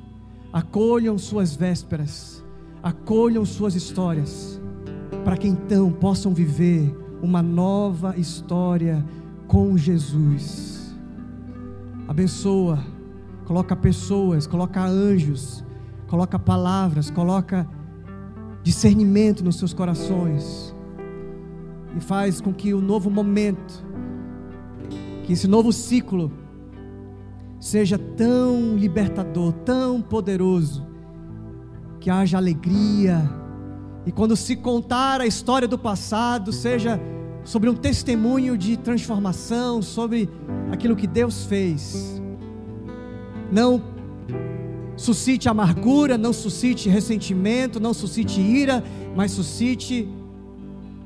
[0.52, 2.44] Acolham suas vésperas,
[2.82, 4.60] acolham suas histórias,
[5.24, 9.04] para que então possam viver uma nova história
[9.48, 10.96] com Jesus.
[12.08, 12.80] Abençoa,
[13.46, 15.64] coloca pessoas, coloca anjos,
[16.08, 17.68] coloca palavras, coloca
[18.64, 20.76] discernimento nos seus corações
[21.96, 23.86] e faz com que o novo momento,
[25.24, 26.32] que esse novo ciclo,
[27.60, 30.86] seja tão libertador, tão poderoso,
[32.00, 33.28] que haja alegria,
[34.06, 37.00] e quando se contar a história do passado, seja
[37.44, 40.30] sobre um testemunho de transformação, sobre
[40.72, 42.22] aquilo que Deus fez,
[43.52, 43.82] não
[44.96, 48.84] suscite amargura, não suscite ressentimento, não suscite ira,
[49.16, 50.08] mas suscite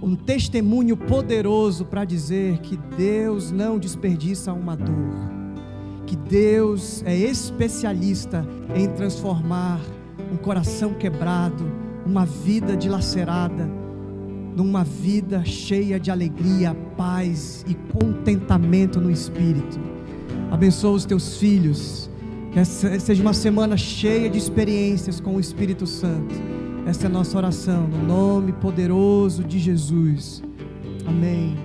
[0.02, 5.40] um testemunho poderoso para dizer que Deus não desperdiça uma dor
[6.10, 8.44] que Deus é especialista
[8.74, 9.80] em transformar
[10.34, 11.72] um coração quebrado,
[12.10, 13.70] uma vida dilacerada,
[14.56, 19.80] numa vida cheia de alegria, paz e contentamento no espírito.
[20.50, 22.10] Abençoa os teus filhos,
[22.52, 26.34] que seja uma semana cheia de experiências com o Espírito Santo.
[26.88, 30.42] Essa é a nossa oração, no nome poderoso de Jesus.
[31.06, 31.60] Amém.